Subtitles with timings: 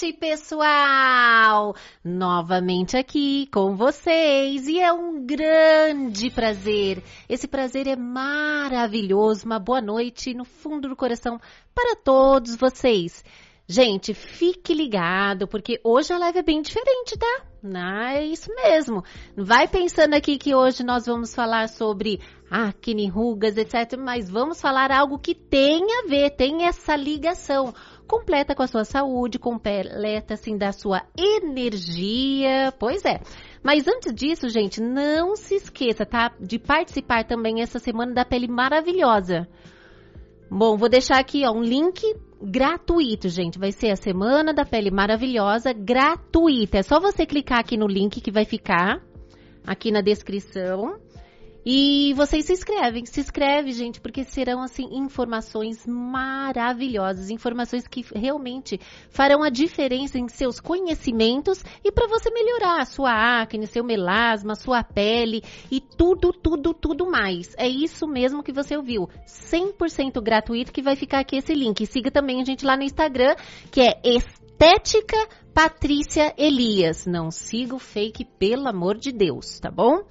[0.00, 1.74] noite, pessoal!
[2.02, 7.02] Novamente aqui com vocês e é um grande prazer.
[7.28, 9.44] Esse prazer é maravilhoso.
[9.44, 11.38] Uma boa noite no fundo do coração
[11.74, 13.22] para todos vocês.
[13.68, 17.42] Gente, fique ligado, porque hoje a live é bem diferente, tá?
[17.74, 19.04] Ah, é isso mesmo.
[19.36, 23.98] Vai pensando aqui que hoje nós vamos falar sobre acne, rugas, etc.
[23.98, 27.72] Mas vamos falar algo que tem a ver, tem essa ligação
[28.10, 32.74] completa com a sua saúde, completa assim da sua energia.
[32.76, 33.20] Pois é.
[33.62, 36.32] Mas antes disso, gente, não se esqueça, tá?
[36.40, 39.46] De participar também essa semana da pele maravilhosa.
[40.50, 42.02] Bom, vou deixar aqui ó, um link
[42.42, 43.60] gratuito, gente.
[43.60, 46.78] Vai ser a Semana da Pele Maravilhosa gratuita.
[46.78, 49.00] É só você clicar aqui no link que vai ficar
[49.64, 50.98] aqui na descrição.
[51.64, 58.80] E vocês se inscrevem, se inscreve, gente, porque serão assim informações maravilhosas, informações que realmente
[59.10, 64.54] farão a diferença em seus conhecimentos e para você melhorar a sua acne, seu melasma,
[64.54, 67.54] sua pele e tudo, tudo, tudo mais.
[67.58, 69.08] É isso mesmo que você ouviu.
[69.26, 71.84] 100% gratuito que vai ficar aqui esse link.
[71.84, 73.34] siga também a gente lá no Instagram,
[73.70, 75.16] que é Estética
[75.52, 77.06] Patrícia Elias.
[77.06, 80.04] Não siga o fake, pelo amor de Deus, tá bom?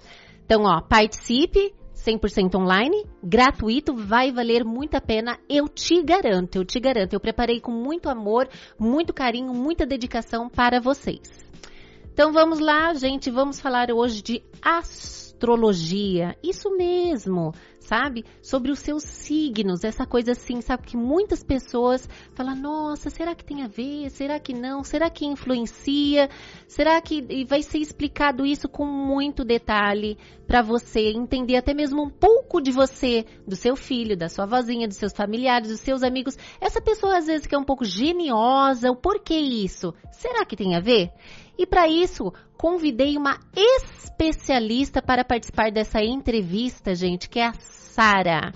[0.49, 6.65] Então, ó, participe, 100% online, gratuito, vai valer muito a pena, eu te garanto, eu
[6.65, 7.13] te garanto.
[7.13, 11.21] Eu preparei com muito amor, muito carinho, muita dedicação para vocês.
[12.11, 16.35] Então vamos lá, gente, vamos falar hoje de astrologia.
[16.41, 18.25] Isso mesmo sabe?
[18.41, 20.83] Sobre os seus signos, essa coisa assim, sabe?
[20.85, 24.09] Que muitas pessoas falam, nossa, será que tem a ver?
[24.09, 24.83] Será que não?
[24.83, 26.29] Será que influencia?
[26.67, 32.09] Será que vai ser explicado isso com muito detalhe para você entender até mesmo um
[32.09, 36.35] pouco de você, do seu filho, da sua vozinha, dos seus familiares, dos seus amigos.
[36.59, 39.93] Essa pessoa às vezes que é um pouco geniosa, o porquê isso?
[40.11, 41.11] Será que tem a ver?
[41.55, 48.51] E para isso, convidei uma especialista para participar dessa entrevista, gente, que é a Sara.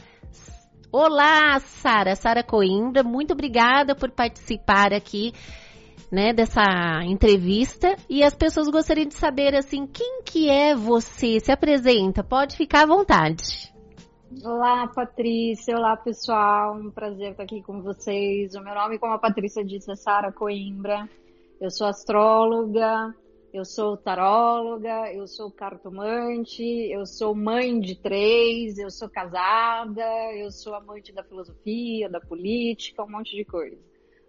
[0.92, 5.34] Olá, Sara, Sara Coimbra, muito obrigada por participar aqui,
[6.12, 6.62] né, dessa
[7.04, 7.96] entrevista.
[8.10, 11.40] E as pessoas gostariam de saber assim, quem que é você?
[11.40, 13.74] Se apresenta, pode ficar à vontade.
[14.44, 15.76] Olá, Patrícia.
[15.76, 16.76] Olá, pessoal.
[16.76, 18.54] Um prazer estar aqui com vocês.
[18.56, 21.08] O meu nome, como a Patrícia disse, é Sara Coimbra.
[21.62, 23.14] Eu sou astróloga,
[23.54, 30.04] eu sou taróloga, eu sou cartomante, eu sou mãe de três, eu sou casada,
[30.34, 33.78] eu sou amante da filosofia, da política, um monte de coisa.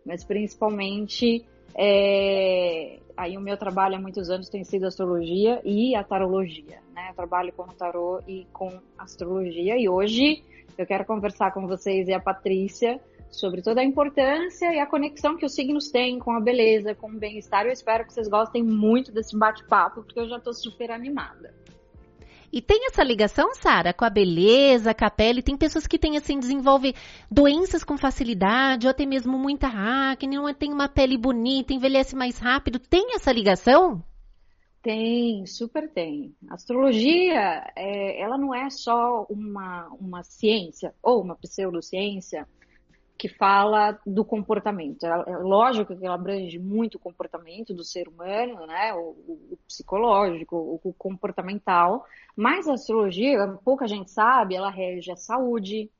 [0.05, 1.43] Mas principalmente,
[1.75, 3.01] é...
[3.17, 7.09] aí o meu trabalho há muitos anos tem sido astrologia e a tarologia, né?
[7.09, 10.45] Eu trabalho com tarô e com astrologia e hoje
[10.77, 13.01] eu quero conversar com vocês e a Patrícia
[13.39, 17.09] sobre toda a importância e a conexão que os signos têm com a beleza, com
[17.09, 17.67] o bem-estar.
[17.67, 21.55] Eu espero que vocês gostem muito desse bate-papo, porque eu já estou super animada.
[22.53, 25.43] E tem essa ligação, Sara, com a beleza, com a pele?
[25.43, 26.95] Tem pessoas que têm, assim, desenvolvem
[27.29, 32.39] doenças com facilidade, ou até mesmo muita acne, não tem uma pele bonita, envelhece mais
[32.39, 32.79] rápido.
[32.79, 34.01] Tem essa ligação?
[34.81, 36.33] Tem, super tem.
[36.49, 42.47] A astrologia, é, ela não é só uma, uma ciência ou uma pseudociência
[43.17, 45.07] que fala do comportamento.
[45.07, 48.93] É lógico que ela abrange muito o comportamento do ser humano, né?
[48.95, 49.11] O,
[49.53, 52.05] o, psicológico, o, o, comportamental,
[52.37, 55.91] mas a astrologia, pouca gente sabe, ela rege a saúde.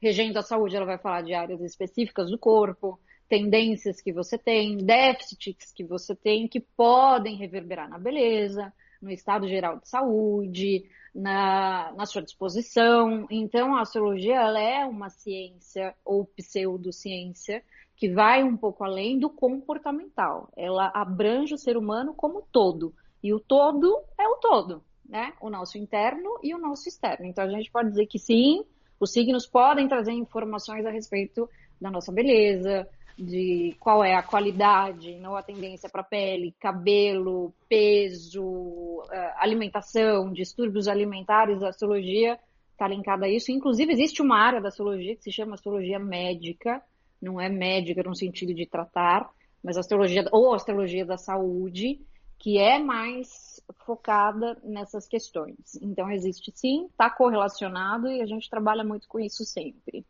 [0.00, 4.76] Regendo a saúde, ela vai falar de áreas específicas do corpo, tendências que você tem,
[4.76, 11.92] déficits que você tem que podem reverberar na beleza, no estado geral de saúde, na,
[11.96, 13.26] na sua disposição.
[13.30, 17.62] Então, a astrologia ela é uma ciência ou pseudociência
[17.96, 20.48] que vai um pouco além do comportamental.
[20.56, 22.94] Ela abrange o ser humano como todo.
[23.22, 25.32] E o todo é o todo, né?
[25.40, 27.26] O nosso interno e o nosso externo.
[27.26, 28.64] Então, a gente pode dizer que sim,
[29.00, 31.48] os signos podem trazer informações a respeito
[31.80, 39.02] da nossa beleza, de qual é a qualidade, não a tendência para pele, cabelo, peso,
[39.10, 42.38] eh, alimentação, distúrbios alimentares, a astrologia
[42.70, 43.50] está linkada a isso.
[43.50, 46.80] Inclusive, existe uma área da astrologia que se chama astrologia médica,
[47.20, 49.28] não é médica no sentido de tratar,
[49.64, 52.00] mas astrologia ou astrologia da saúde,
[52.38, 55.74] que é mais focada nessas questões.
[55.82, 60.06] Então, existe sim, está correlacionado e a gente trabalha muito com isso sempre.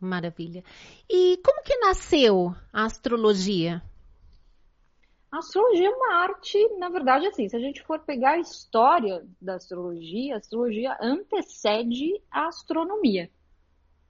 [0.00, 0.62] Maravilha.
[1.08, 3.82] E como que nasceu a astrologia?
[5.30, 9.26] A astrologia é uma arte, na verdade, assim, se a gente for pegar a história
[9.40, 13.30] da astrologia, a astrologia antecede a astronomia.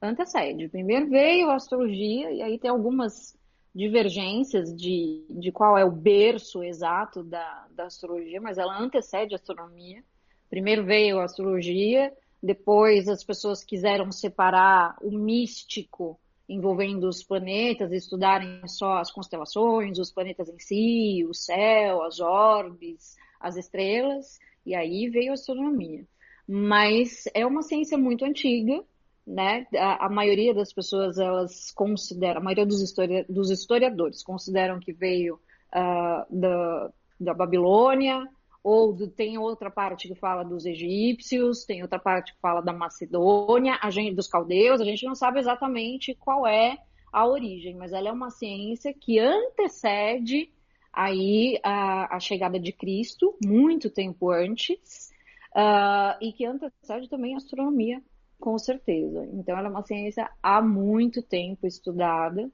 [0.00, 0.68] Antecede.
[0.68, 3.36] Primeiro veio a astrologia, e aí tem algumas
[3.74, 9.36] divergências de, de qual é o berço exato da, da astrologia, mas ela antecede a
[9.36, 10.04] astronomia.
[10.48, 12.12] Primeiro veio a astrologia,
[12.42, 16.18] depois as pessoas quiseram separar o místico
[16.48, 23.16] envolvendo os planetas, estudarem só as constelações, os planetas em si, o céu, as orbes,
[23.38, 26.06] as estrelas, e aí veio a astronomia.
[26.46, 28.82] Mas é uma ciência muito antiga,
[29.26, 29.66] né?
[29.76, 34.92] A, a maioria das pessoas elas consideram, a maioria dos, histori dos historiadores consideram que
[34.92, 38.26] veio uh, da, da Babilônia,
[38.68, 42.72] ou do, tem outra parte que fala dos egípcios, tem outra parte que fala da
[42.72, 46.76] Macedônia, gente, dos caldeus, a gente não sabe exatamente qual é
[47.10, 50.50] a origem, mas ela é uma ciência que antecede
[50.92, 55.10] aí a, a chegada de Cristo, muito tempo antes,
[55.56, 58.02] uh, e que antecede também a astronomia
[58.38, 59.26] com certeza.
[59.32, 62.50] Então, ela é uma ciência há muito tempo estudada,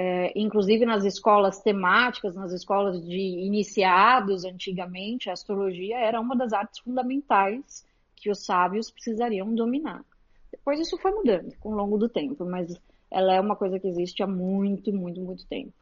[0.00, 6.52] é, inclusive nas escolas temáticas, nas escolas de iniciados antigamente, a astrologia era uma das
[6.52, 7.84] artes fundamentais
[8.14, 10.04] que os sábios precisariam dominar.
[10.52, 12.80] Depois isso foi mudando com o longo do tempo, mas
[13.10, 15.74] ela é uma coisa que existe há muito, muito, muito tempo.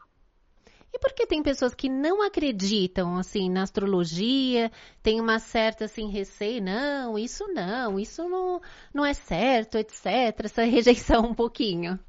[0.94, 4.72] E por que tem pessoas que não acreditam assim na astrologia,
[5.02, 8.62] tem uma certa assim receio, não, isso não, isso não,
[8.94, 10.06] não é certo, etc.
[10.42, 12.00] Essa rejeição um pouquinho.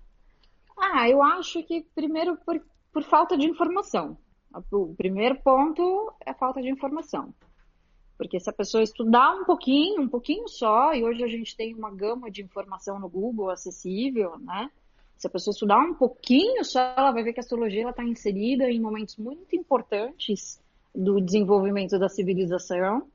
[0.77, 2.61] Ah, eu acho que primeiro por,
[2.93, 4.17] por falta de informação.
[4.71, 7.33] O primeiro ponto é a falta de informação.
[8.17, 11.75] Porque se a pessoa estudar um pouquinho, um pouquinho só, e hoje a gente tem
[11.75, 14.71] uma gama de informação no Google acessível, né?
[15.17, 18.69] Se a pessoa estudar um pouquinho só, ela vai ver que a astrologia está inserida
[18.69, 20.61] em momentos muito importantes
[20.93, 23.07] do desenvolvimento da civilização.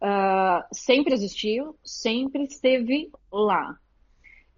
[0.00, 3.78] Uh, sempre existiu, sempre esteve lá.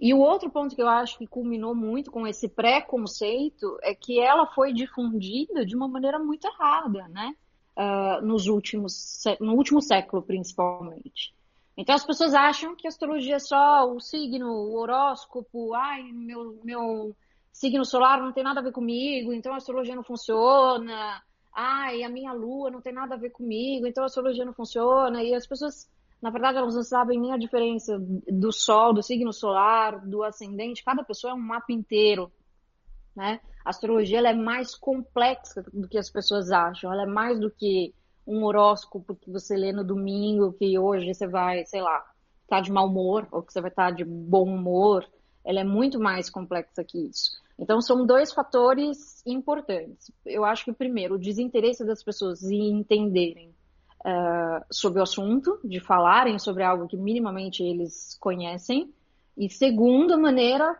[0.02, 4.18] E o outro ponto que eu acho que culminou muito com esse preconceito é que
[4.18, 7.36] ela foi difundida de uma maneira muito errada, né?
[7.76, 11.32] Uh, nos últimos, no último século, principalmente.
[11.76, 16.58] Então as pessoas acham que a astrologia é só o signo, o horóscopo, ai, meu,
[16.64, 17.14] meu
[17.52, 21.22] signo solar não tem nada a ver comigo, então a astrologia não funciona,
[21.54, 25.22] ai, a minha lua não tem nada a ver comigo, então a astrologia não funciona,
[25.22, 25.88] e as pessoas,
[26.22, 30.84] na verdade, elas não sabem nem a diferença do sol, do signo solar, do ascendente,
[30.84, 32.30] cada pessoa é um mapa inteiro,
[33.14, 33.40] né?
[33.64, 37.92] A astrologia é mais complexa do que as pessoas acham, ela é mais do que
[38.24, 41.98] um horóscopo que você lê no domingo, que hoje você vai, sei lá,
[42.44, 45.04] estar tá de mau humor, ou que você vai estar tá de bom humor,
[45.44, 47.32] ela é muito mais complexa que isso.
[47.58, 50.12] Então, são dois fatores importantes.
[50.24, 53.52] Eu acho que, primeiro, o desinteresse das pessoas em entenderem
[54.04, 58.92] uh, sobre o assunto, de falarem sobre algo que minimamente eles conhecem.
[59.36, 60.78] E, segundo, a maneira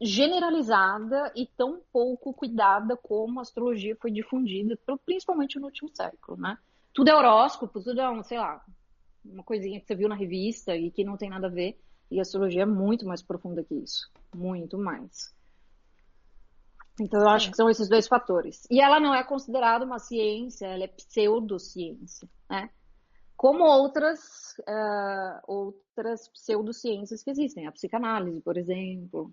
[0.00, 6.58] generalizada e tão pouco cuidada como a astrologia foi difundida, principalmente no último século, né?
[6.96, 8.64] tudo é horóscopo, tudo é um, sei lá,
[9.22, 11.78] uma coisinha que você viu na revista e que não tem nada a ver.
[12.10, 14.10] E a astrologia é muito mais profunda que isso.
[14.34, 15.34] Muito mais.
[17.00, 18.66] Então eu acho que são esses dois fatores.
[18.70, 22.70] E ela não é considerada uma ciência, ela é pseudociência, né?
[23.36, 29.30] Como outras, uh, outras pseudociências que existem, a psicanálise, por exemplo.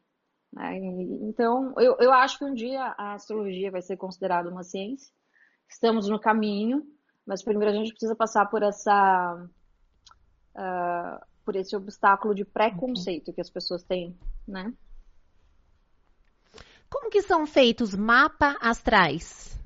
[0.52, 0.78] Né?
[1.22, 5.14] Então, eu, eu acho que um dia a astrologia vai ser considerada uma ciência.
[5.70, 6.86] Estamos no caminho,
[7.26, 9.48] mas primeiro a gente precisa passar por essa
[10.56, 13.34] uh, por esse obstáculo de preconceito okay.
[13.36, 14.18] que as pessoas têm,
[14.48, 14.74] né?
[16.94, 19.60] Como que são feitos mapas astrais?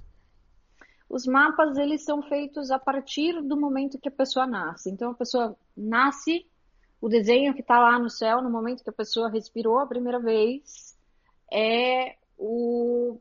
[1.10, 4.90] Os mapas eles são feitos a partir do momento que a pessoa nasce.
[4.90, 6.48] Então a pessoa nasce,
[7.02, 10.22] o desenho que está lá no céu no momento que a pessoa respirou a primeira
[10.22, 10.98] vez
[11.52, 13.20] é o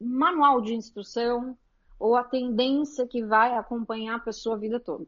[0.00, 1.56] manual de instrução
[1.96, 5.06] ou a tendência que vai acompanhar a pessoa a vida toda.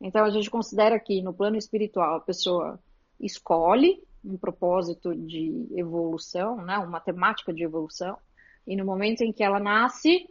[0.00, 2.80] Então a gente considera que no plano espiritual a pessoa
[3.20, 8.16] escolhe um propósito de evolução, né, uma temática de evolução,
[8.66, 10.28] e no momento em que ela nasce,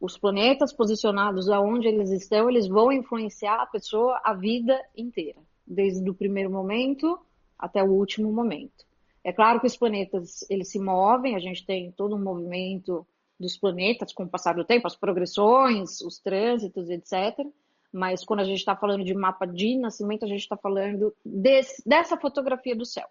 [0.00, 6.08] os planetas posicionados aonde eles estão, eles vão influenciar a pessoa a vida inteira, desde
[6.08, 7.18] o primeiro momento
[7.58, 8.86] até o último momento.
[9.24, 13.06] É claro que os planetas eles se movem, a gente tem todo um movimento
[13.38, 17.46] dos planetas com o passar do tempo, as progressões, os trânsitos, etc.
[17.92, 21.82] Mas quando a gente está falando de mapa de nascimento, a gente está falando desse,
[21.86, 23.08] dessa fotografia do céu,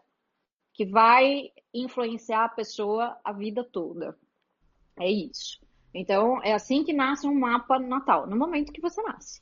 [0.77, 4.15] que vai influenciar a pessoa a vida toda.
[4.99, 5.59] É isso.
[5.91, 9.41] Então, é assim que nasce um mapa natal, no momento que você nasce.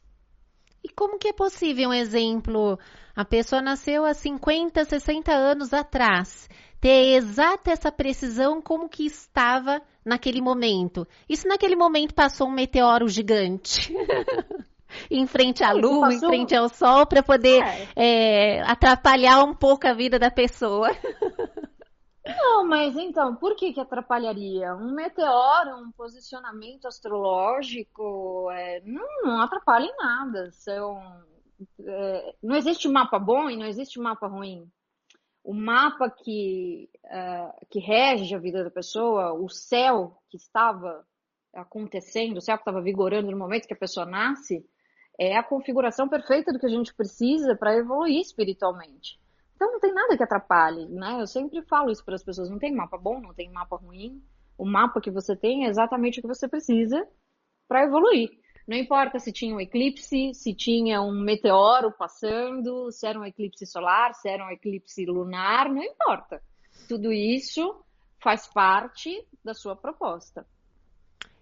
[0.81, 2.79] E como que é possível um exemplo?
[3.13, 6.47] A pessoa nasceu há 50, 60 anos atrás
[6.79, 11.05] ter exata essa precisão como que estava naquele momento.
[11.27, 13.91] E se naquele momento passou um meteoro gigante?
[15.09, 17.87] em frente à lua, em frente ao sol, para poder é.
[17.95, 20.89] É, atrapalhar um pouco a vida da pessoa.
[22.25, 24.73] Não, mas então, por que que atrapalharia?
[24.75, 30.51] Um meteoro, um posicionamento astrológico, é, não, não, atrapalha em nada.
[30.51, 30.99] São,
[31.79, 34.67] é, não existe mapa bom e não existe mapa ruim.
[35.43, 41.05] O mapa que, uh, que rege a vida da pessoa, o céu que estava
[41.53, 44.65] acontecendo, o céu que estava vigorando no momento que a pessoa nasce,
[45.19, 49.19] é a configuração perfeita do que a gente precisa para evoluir espiritualmente.
[49.55, 51.21] Então não tem nada que atrapalhe, né?
[51.21, 54.21] Eu sempre falo isso para as pessoas, não tem mapa bom, não tem mapa ruim.
[54.57, 57.07] O mapa que você tem é exatamente o que você precisa
[57.67, 58.29] para evoluir.
[58.67, 63.65] Não importa se tinha um eclipse, se tinha um meteoro passando, se era um eclipse
[63.65, 66.41] solar, se era um eclipse lunar, não importa.
[66.87, 67.83] Tudo isso
[68.21, 70.45] faz parte da sua proposta.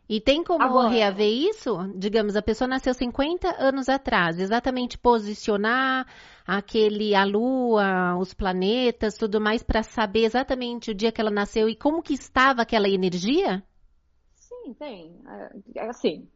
[0.08, 1.78] E tem como Agora, reaver isso?
[1.96, 6.06] Digamos, a pessoa nasceu 50 anos atrás, exatamente posicionar
[6.46, 11.70] aquele a lua, os planetas, tudo mais para saber exatamente o dia que ela nasceu
[11.70, 13.64] e como que estava aquela energia?
[14.36, 15.22] Sim, tem.
[15.76, 16.28] É, é assim,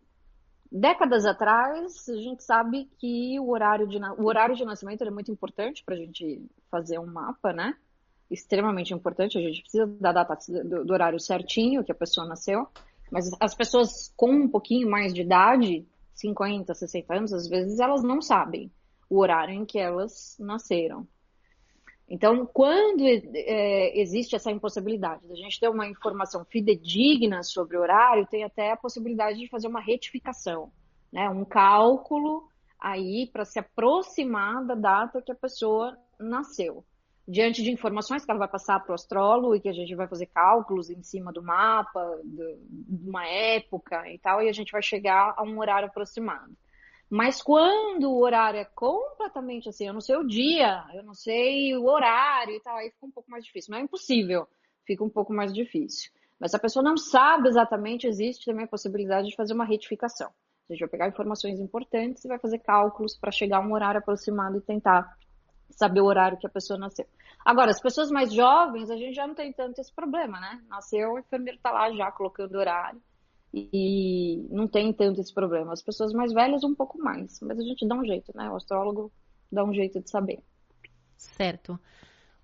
[0.71, 5.31] décadas atrás, a gente sabe que o horário de, o horário de nascimento é muito
[5.31, 7.75] importante para a gente fazer um mapa, né?
[8.29, 9.38] Extremamente importante.
[9.38, 12.67] A gente precisa da data do, do horário certinho que a pessoa nasceu.
[13.12, 18.04] Mas as pessoas com um pouquinho mais de idade, 50, 60 anos, às vezes elas
[18.04, 18.72] não sabem
[19.10, 21.08] o horário em que elas nasceram.
[22.10, 28.28] Então, quando é, existe essa impossibilidade da gente ter uma informação fidedigna sobre o horário,
[28.28, 30.72] tem até a possibilidade de fazer uma retificação,
[31.12, 31.30] né?
[31.30, 32.48] um cálculo
[32.80, 36.86] aí para se aproximar da data que a pessoa nasceu
[37.27, 40.07] diante de informações que ela vai passar para o astrólogo e que a gente vai
[40.07, 44.81] fazer cálculos em cima do mapa, de uma época e tal, e a gente vai
[44.81, 46.55] chegar a um horário aproximado.
[47.10, 51.75] Mas quando o horário é completamente assim, eu não sei o dia, eu não sei
[51.75, 53.72] o horário e tal, aí fica um pouco mais difícil.
[53.72, 54.48] Não é impossível,
[54.86, 56.12] fica um pouco mais difícil.
[56.39, 60.29] Mas se a pessoa não sabe exatamente, existe também a possibilidade de fazer uma retificação.
[60.69, 64.00] A gente vai pegar informações importantes e vai fazer cálculos para chegar a um horário
[64.00, 65.17] aproximado e tentar
[65.69, 67.05] saber o horário que a pessoa nasceu.
[67.45, 70.62] Agora, as pessoas mais jovens, a gente já não tem tanto esse problema, né?
[70.67, 73.01] Nasceu, o enfermeiro está lá já colocando horário
[73.53, 75.74] e não tem tanto esse problema.
[75.74, 78.50] As pessoas mais velhas, um pouco mais, mas a gente dá um jeito, né?
[78.50, 79.12] O astrólogo
[79.51, 80.43] dá um jeito de saber.
[81.15, 81.79] Certo.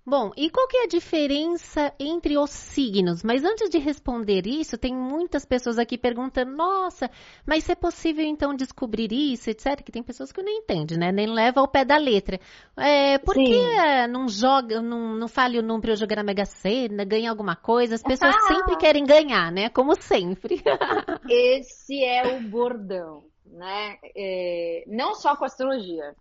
[0.06, 3.22] Bom, e qual que é a diferença entre os signos?
[3.24, 7.10] Mas antes de responder isso, tem muitas pessoas aqui perguntando: nossa,
[7.46, 9.82] mas é possível então descobrir isso, etc?
[9.82, 11.10] Que tem pessoas que não entendem, né?
[11.10, 12.38] Nem leva ao pé da letra.
[12.76, 13.44] É, por Sim.
[13.44, 17.94] que não joga, não, não fale o número jogar na Mega Sena, ganha alguma coisa?
[17.94, 19.70] As pessoas sempre querem ganhar, né?
[19.70, 20.62] Como sempre.
[21.30, 23.96] Esse é o bordão, né?
[24.14, 26.14] É, não só com astrologia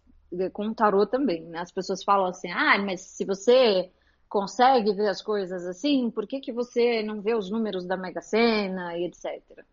[0.52, 1.60] com o tarô também, né?
[1.60, 3.92] As pessoas falam assim, ah, mas se você
[4.28, 8.22] consegue ver as coisas assim, por que, que você não vê os números da Mega
[8.22, 9.64] Sena e etc.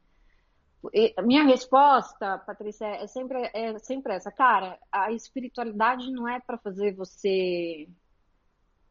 [0.94, 4.30] E a minha resposta, Patrícia, é sempre, é sempre essa.
[4.30, 7.86] Cara, a espiritualidade não é para fazer você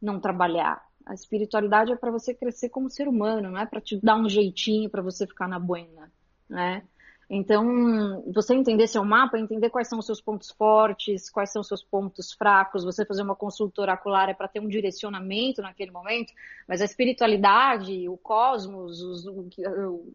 [0.01, 0.83] não trabalhar.
[1.05, 4.29] A espiritualidade é para você crescer como ser humano, não é para te dar um
[4.29, 6.11] jeitinho para você ficar na buena,
[6.47, 6.83] né?
[7.29, 11.67] Então, você entender seu mapa, entender quais são os seus pontos fortes, quais são os
[11.67, 16.33] seus pontos fracos, você fazer uma consulta oracular é para ter um direcionamento naquele momento,
[16.67, 19.25] mas a espiritualidade, o cosmos, os,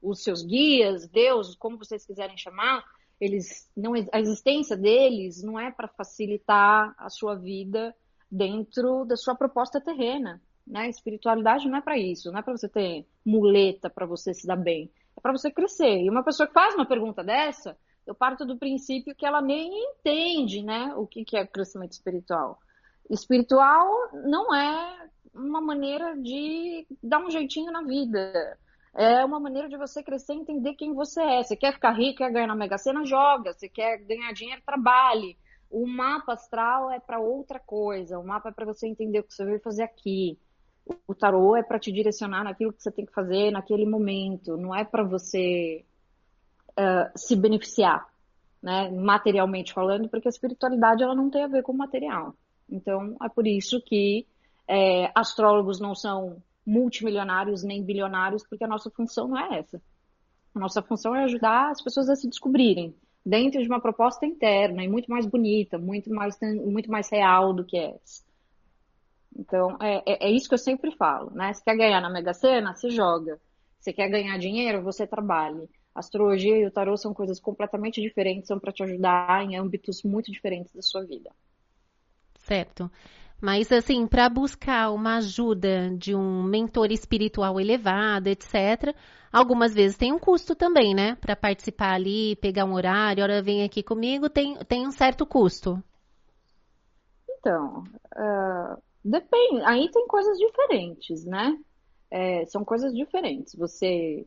[0.03, 2.85] os seus guias, Deus, como vocês quiserem chamar,
[3.21, 7.95] eles não a existência deles não é para facilitar a sua vida
[8.29, 10.89] dentro da sua proposta terrena, né?
[10.89, 14.57] Espiritualidade não é para isso, não é para você ter muleta para você se dar
[14.57, 16.03] bem é para você crescer.
[16.03, 19.71] E uma pessoa que faz uma pergunta dessa, eu parto do princípio que ela nem
[19.91, 22.59] entende, né, o que, que é crescimento espiritual.
[23.09, 28.59] Espiritual não é uma maneira de dar um jeitinho na vida.
[28.95, 31.43] É uma maneira de você crescer e entender quem você é.
[31.43, 33.53] Você quer ficar rico, quer ganhar na Mega Sena, joga.
[33.53, 35.37] Você quer ganhar dinheiro, trabalhe.
[35.69, 38.19] O mapa astral é para outra coisa.
[38.19, 40.39] O mapa é para você entender o que você veio fazer aqui.
[41.07, 44.75] O tarô é para te direcionar naquilo que você tem que fazer naquele momento, não
[44.75, 45.85] é para você
[46.73, 48.07] uh, se beneficiar,
[48.63, 52.35] né, materialmente falando, porque a espiritualidade ela não tem a ver com o material.
[52.69, 54.27] Então, é por isso que
[54.69, 59.81] é, astrólogos não são multimilionários nem bilionários, porque a nossa função não é essa.
[60.55, 64.85] A nossa função é ajudar as pessoas a se descobrirem dentro de uma proposta interna
[64.85, 68.23] e muito mais bonita, muito mais, muito mais real do que essa.
[69.37, 71.53] Então, é, é, é, isso que eu sempre falo, né?
[71.53, 73.41] Se quer ganhar na Mega Sena, se joga.
[73.81, 75.69] Se quer ganhar dinheiro, você trabalhe.
[75.95, 80.03] A astrologia e o tarô são coisas completamente diferentes, são para te ajudar em âmbitos
[80.03, 81.31] muito diferentes da sua vida.
[82.39, 82.91] Certo.
[83.41, 88.95] Mas, assim, para buscar uma ajuda de um mentor espiritual elevado, etc.,
[89.33, 91.17] algumas vezes tem um custo também, né?
[91.17, 95.83] Para participar ali, pegar um horário, hora vem aqui comigo, tem, tem um certo custo.
[97.29, 97.85] Então,
[98.17, 99.63] uh, depende.
[99.65, 101.59] Aí tem coisas diferentes, né?
[102.11, 103.55] É, são coisas diferentes.
[103.55, 104.27] Você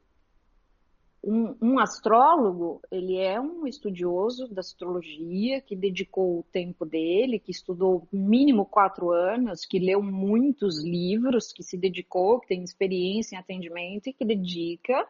[1.23, 7.51] um, um, astrólogo, ele é um estudioso da astrologia, que dedicou o tempo dele, que
[7.51, 13.39] estudou mínimo quatro anos, que leu muitos livros, que se dedicou, que tem experiência em
[13.39, 15.05] atendimento e que dedica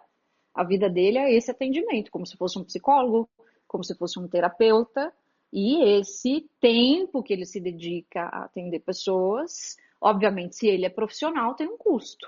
[0.53, 3.29] a vida dele a esse atendimento, como se fosse um psicólogo,
[3.67, 5.13] como se fosse um terapeuta.
[5.51, 11.55] E esse tempo que ele se dedica a atender pessoas, obviamente, se ele é profissional,
[11.55, 12.27] tem um custo.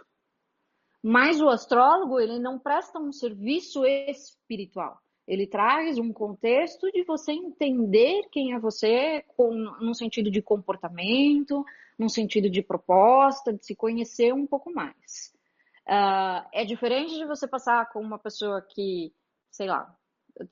[1.01, 4.99] Mas o astrólogo, ele não presta um serviço espiritual.
[5.27, 11.63] Ele traz um contexto de você entender quem é você, com, sentido de comportamento,
[11.97, 15.31] num sentido de proposta, de se conhecer um pouco mais.
[15.87, 19.13] Uh, é diferente de você passar com uma pessoa que,
[19.51, 19.95] sei lá,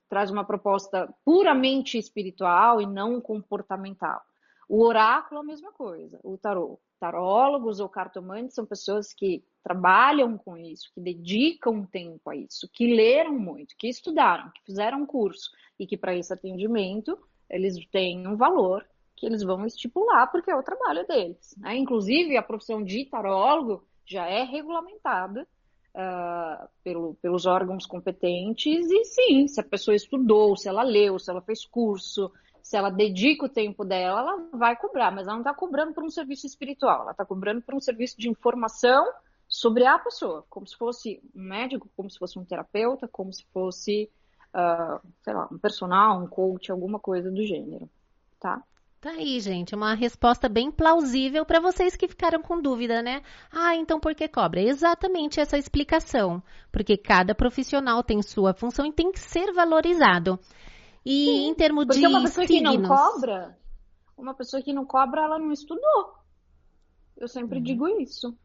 [0.09, 4.21] traz uma proposta puramente espiritual e não comportamental.
[4.69, 6.79] O oráculo é a mesma coisa, o tarô.
[6.99, 12.95] Tarólogos ou cartomantes são pessoas que trabalham com isso, que dedicam tempo a isso, que
[12.95, 17.17] leram muito, que estudaram, que fizeram curso e que para esse atendimento
[17.49, 21.55] eles têm um valor que eles vão estipular porque é o trabalho deles.
[21.57, 21.75] Né?
[21.75, 25.47] Inclusive, a profissão de tarólogo já é regulamentada
[25.97, 28.89] uh, pelo, pelos órgãos competentes.
[28.91, 32.89] E sim, se a pessoa estudou, se ela leu, se ela fez curso, se ela
[32.89, 36.45] dedica o tempo dela, ela vai cobrar, mas ela não está cobrando por um serviço
[36.45, 39.05] espiritual, ela está cobrando por um serviço de informação
[39.47, 43.45] sobre a pessoa, como se fosse um médico, como se fosse um terapeuta, como se
[43.53, 44.11] fosse,
[44.53, 47.89] uh, sei lá, um personal, um coach, alguma coisa do gênero,
[48.37, 48.61] tá?
[48.99, 53.21] Tá aí, gente, uma resposta bem plausível para vocês que ficaram com dúvida, né?
[53.51, 54.59] Ah, então por que cobra?
[54.59, 60.39] Exatamente essa explicação, porque cada profissional tem sua função e tem que ser valorizado.
[61.05, 62.71] E Sim, em termos de uma pessoa signos...
[62.71, 63.57] que não cobra,
[64.17, 66.15] uma pessoa que não cobra, ela não estudou.
[67.15, 67.63] Eu sempre uhum.
[67.63, 68.35] digo isso.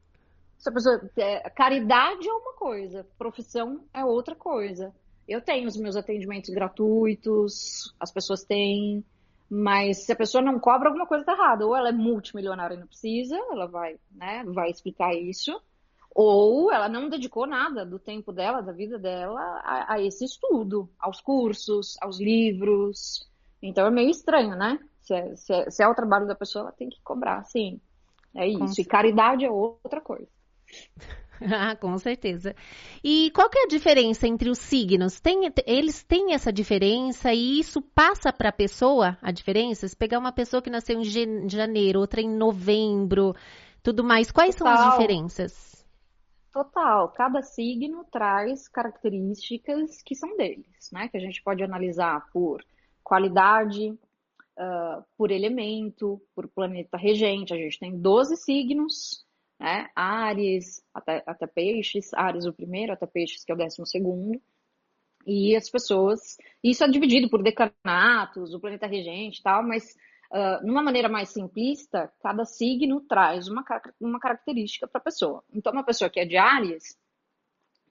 [0.59, 4.95] Se a pessoa, é, caridade é uma coisa, profissão é outra coisa.
[5.27, 9.03] Eu tenho os meus atendimentos gratuitos, as pessoas têm,
[9.55, 11.67] mas se a pessoa não cobra, alguma coisa está errada.
[11.67, 15.61] Ou ela é multimilionária e não precisa, ela vai, né, vai explicar isso,
[16.15, 20.89] ou ela não dedicou nada do tempo dela, da vida dela, a, a esse estudo,
[20.99, 23.29] aos cursos, aos livros.
[23.61, 24.79] Então é meio estranho, né?
[25.03, 27.79] Se é, se é, se é o trabalho da pessoa, ela tem que cobrar, sim.
[28.35, 28.81] É isso.
[28.81, 30.29] E caridade é outra coisa.
[31.55, 32.55] Ah, com certeza.
[33.03, 35.21] E qual que é a diferença entre os signos?
[35.21, 39.87] Tem, eles têm essa diferença e isso passa para a pessoa a diferença?
[39.89, 43.35] Se pegar uma pessoa que nasceu em janeiro, outra em novembro,
[43.83, 44.77] tudo mais, quais Total.
[44.77, 45.87] são as diferenças?
[46.53, 47.09] Total.
[47.09, 51.09] Cada signo traz características que são deles, né?
[51.09, 52.63] Que a gente pode analisar por
[53.03, 57.55] qualidade, uh, por elemento, por planeta regente.
[57.55, 59.25] A gente tem 12 signos
[59.63, 59.89] né?
[59.95, 64.43] Ares, até, até Peixes, Ares o primeiro, até Peixes que é o décimo segundo.
[65.25, 69.95] E as pessoas, isso é dividido por decanatos, o planeta regente e tal, mas
[70.33, 73.65] uh, numa maneira mais simplista, cada signo traz uma,
[74.01, 75.45] uma característica para a pessoa.
[75.55, 76.99] Então, uma pessoa que é de Ares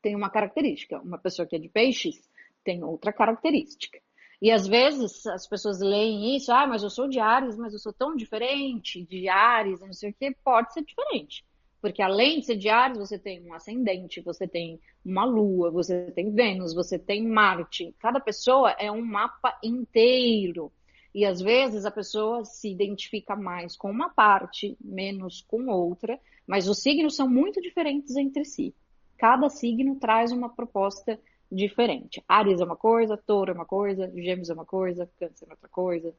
[0.02, 2.30] tem uma característica, uma pessoa que é de Peixes
[2.66, 3.98] tem outra característica.
[4.42, 7.80] E às vezes as pessoas leem isso, ah, mas eu sou de Ares, mas eu
[7.80, 11.46] sou tão diferente de Ares, não sei o que, pode ser diferente.
[11.82, 16.12] Porque além de ser de Ares, você tem um ascendente, você tem uma lua, você
[16.12, 17.96] tem Vênus, você tem Marte.
[17.98, 20.72] Cada pessoa é um mapa inteiro.
[21.14, 26.70] E às vezes a pessoa se identifica mais com uma parte, menos com outra, mas
[26.70, 28.74] os signos são muito diferentes entre si.
[29.18, 31.20] Cada signo traz uma proposta
[31.52, 32.24] diferente.
[32.28, 35.68] Ares é uma coisa, Touro é uma coisa, Gêmeos é uma coisa, Câncer é outra
[35.68, 36.14] coisa.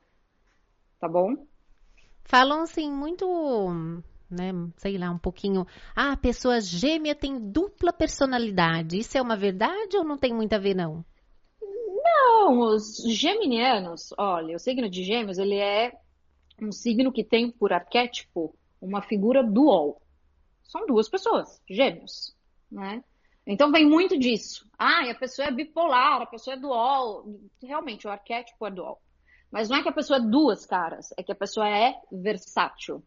[1.00, 1.46] Tá bom?
[2.24, 8.98] Falam assim muito né, sei lá, um pouquinho, ah, a pessoa gêmea tem dupla personalidade.
[8.98, 11.04] Isso é uma verdade ou não tem muito a ver, não?
[12.04, 15.92] Não, os geminianos, olha, o signo de gêmeos, ele é
[16.60, 20.00] um signo que tem por arquétipo uma figura dual.
[20.64, 22.34] São duas pessoas, gêmeos,
[22.70, 23.04] né?
[23.46, 24.68] Então vem muito disso.
[24.78, 27.24] Ah, a pessoa é bipolar, a pessoa é dual.
[27.62, 29.00] Realmente, o arquétipo é dual.
[29.50, 33.02] Mas não é que a pessoa é duas caras, é que a pessoa é versátil.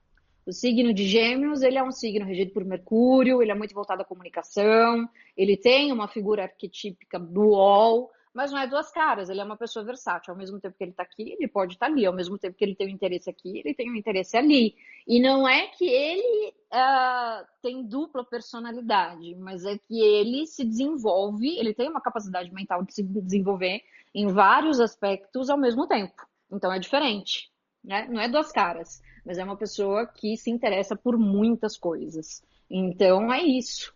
[0.46, 4.04] O signo de Gêmeos, ele é um signo regido por Mercúrio, ele é muito voltado
[4.04, 9.44] à comunicação, ele tem uma figura arquetípica dual, mas não é duas caras, ele é
[9.44, 10.34] uma pessoa versátil.
[10.34, 12.06] Ao mesmo tempo que ele está aqui, ele pode estar tá ali.
[12.06, 14.76] Ao mesmo tempo que ele tem um interesse aqui, ele tem um interesse ali.
[15.08, 21.58] E não é que ele uh, tem dupla personalidade, mas é que ele se desenvolve,
[21.58, 23.82] ele tem uma capacidade mental de se desenvolver
[24.14, 26.28] em vários aspectos ao mesmo tempo.
[26.52, 27.50] Então é diferente,
[27.84, 28.08] né?
[28.12, 32.44] Não é duas caras mas é uma pessoa que se interessa por muitas coisas.
[32.70, 33.94] Então é isso.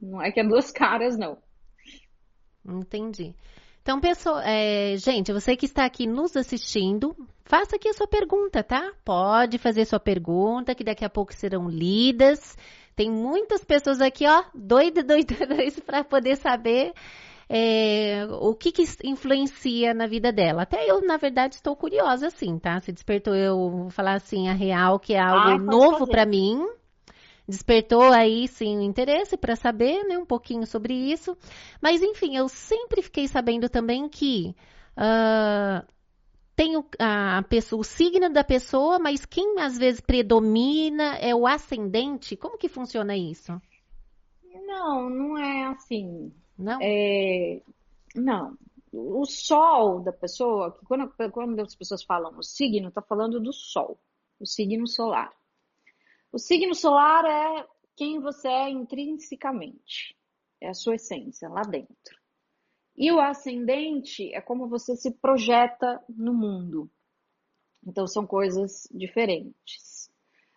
[0.00, 1.38] Não é que é duas caras, não.
[2.64, 3.34] Entendi.
[3.82, 8.62] Então, pessoal, é, gente, você que está aqui nos assistindo, faça aqui a sua pergunta,
[8.62, 8.92] tá?
[9.04, 12.56] Pode fazer sua pergunta, que daqui a pouco serão lidas.
[12.94, 16.92] Tem muitas pessoas aqui, ó, doidas, doidas, doidas, para poder saber
[17.52, 20.62] é, o que, que influencia na vida dela.
[20.62, 22.80] Até eu, na verdade, estou curiosa, assim, tá?
[22.80, 26.64] Se despertou, eu falar assim, a real, que é algo ah, novo para mim.
[27.48, 31.36] Despertou aí, sim, o interesse para saber, né, um pouquinho sobre isso.
[31.82, 34.54] Mas, enfim, eu sempre fiquei sabendo também que
[34.96, 35.84] uh,
[36.54, 41.48] tem o, a pessoa, o signo da pessoa, mas quem às vezes predomina é o
[41.48, 42.36] ascendente.
[42.36, 43.60] Como que funciona isso?
[44.68, 46.32] Não, não é assim.
[46.60, 46.78] Não?
[46.82, 47.62] É,
[48.14, 48.56] não.
[48.92, 53.98] O sol da pessoa, quando, quando as pessoas falam o signo, está falando do sol,
[54.38, 55.32] o signo solar.
[56.30, 60.16] O signo solar é quem você é intrinsecamente,
[60.60, 62.20] é a sua essência lá dentro.
[62.96, 66.90] E o ascendente é como você se projeta no mundo.
[67.86, 70.10] Então são coisas diferentes.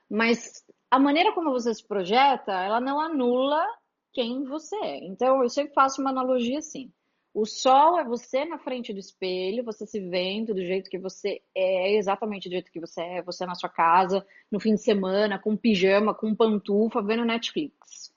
[0.09, 3.65] Mas a maneira como você se projeta, ela não anula
[4.13, 5.05] quem você é.
[5.05, 6.91] Então, eu sempre faço uma analogia assim.
[7.33, 11.41] O sol é você na frente do espelho, você se vendo do jeito que você
[11.55, 15.39] é, exatamente do jeito que você é, você na sua casa, no fim de semana,
[15.39, 18.13] com pijama, com pantufa, vendo Netflix.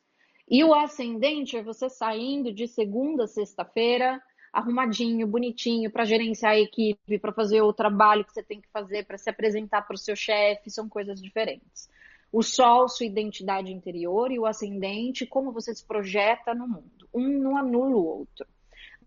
[0.46, 6.61] E o ascendente é você saindo de segunda a sexta-feira, arrumadinho, bonitinho, para gerenciar a
[6.61, 9.98] equipe, para fazer o trabalho que você tem que fazer, para se apresentar para o
[9.98, 11.88] seu chefe, são coisas diferentes
[12.33, 17.09] o sol, sua identidade interior, e o ascendente, como você se projeta no mundo.
[17.15, 18.47] Um não anula o outro.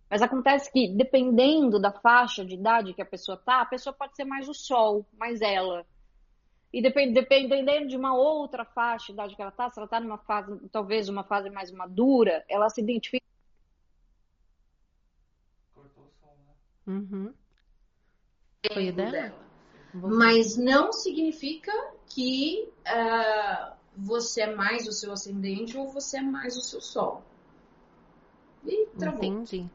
[0.09, 4.15] Mas acontece que, dependendo da faixa de idade que a pessoa tá, a pessoa pode
[4.15, 5.85] ser mais o sol, mais ela.
[6.73, 10.17] E dependendo de uma outra faixa de idade que ela tá, se ela tá numa
[10.19, 13.25] fase, talvez uma fase mais madura, ela se identifica.
[15.73, 16.53] Cortou o som, né?
[16.87, 17.33] Uhum.
[18.73, 19.11] Foi dela?
[19.11, 19.48] dela.
[19.93, 21.71] Mas não significa
[22.07, 27.23] que uh, você é mais o seu ascendente ou você é mais o seu sol.
[28.65, 29.23] E travou.
[29.23, 29.69] Entendi.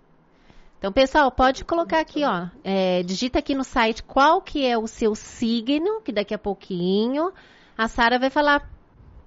[0.79, 2.49] Então, pessoal, pode colocar aqui, ó.
[2.63, 7.33] É, digita aqui no site qual que é o seu signo, que daqui a pouquinho
[7.77, 8.71] a Sara vai falar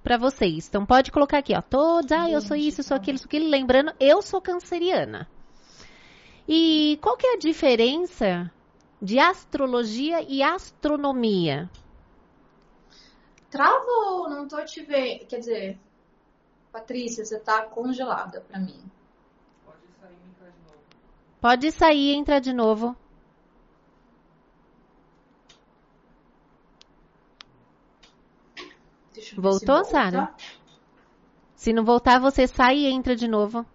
[0.02, 0.68] para vocês.
[0.68, 1.60] Então, pode colocar aqui, ó.
[1.60, 3.50] Todos, ah, eu sou isso, eu sou aquilo, isso aquilo.
[3.50, 5.28] Lembrando, eu sou canceriana.
[6.46, 8.50] E qual que é a diferença
[9.00, 11.70] de astrologia e astronomia.
[13.50, 15.26] Travou, não tô te vendo.
[15.26, 15.78] Quer dizer,
[16.70, 18.82] Patrícia, você tá congelada para mim.
[19.70, 20.80] Pode sair e entrar de novo.
[21.40, 22.96] Pode sair e entrar de novo.
[29.36, 30.34] Voltou, Sara?
[31.54, 33.66] Se não voltar, você sai e entra de novo.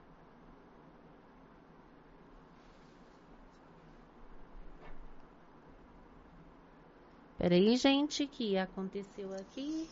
[7.43, 9.85] Peraí, gente, que aconteceu aqui.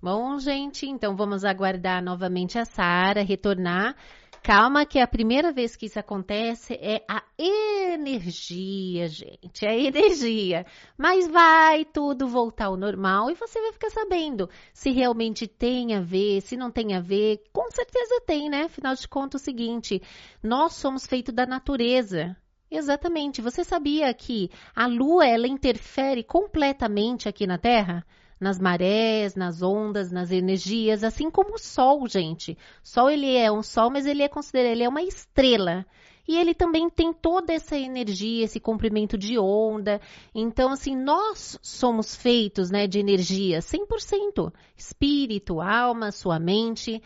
[0.00, 3.94] Bom, gente, então vamos aguardar novamente a Sara retornar.
[4.42, 9.66] Calma, que a primeira vez que isso acontece é a energia, gente.
[9.66, 10.64] É a energia.
[10.96, 16.00] Mas vai tudo voltar ao normal e você vai ficar sabendo se realmente tem a
[16.00, 17.42] ver, se não tem a ver.
[17.52, 18.62] Com certeza tem, né?
[18.62, 20.00] Afinal de contas, é o seguinte:
[20.42, 22.34] nós somos feitos da natureza.
[22.70, 23.40] Exatamente.
[23.40, 28.04] Você sabia que a Lua ela interfere completamente aqui na Terra?
[28.38, 32.56] Nas marés, nas ondas, nas energias, assim como o Sol, gente.
[32.84, 35.84] Sol ele é um Sol, mas ele é considerado ele é uma estrela.
[36.28, 39.98] E ele também tem toda essa energia, esse comprimento de onda.
[40.34, 44.52] Então, assim, nós somos feitos, né, de energia 100%.
[44.76, 47.02] Espírito, alma, sua mente.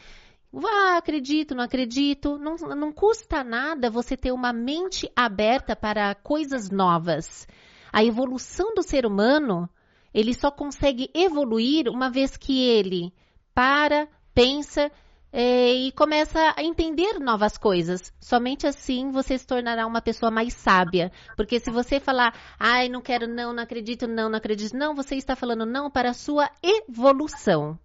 [0.53, 2.37] Vá, acredito, não acredito.
[2.37, 7.49] Não, não custa nada você ter uma mente aberta para coisas novas.
[7.91, 9.69] A evolução do ser humano,
[10.13, 13.13] ele só consegue evoluir uma vez que ele
[13.55, 14.91] para, pensa,
[15.33, 18.13] é, e começa a entender novas coisas.
[18.21, 21.11] Somente assim você se tornará uma pessoa mais sábia.
[21.35, 25.15] Porque se você falar, ai, não quero, não, não acredito, não, não acredito, não, você
[25.17, 27.79] está falando não para a sua evolução.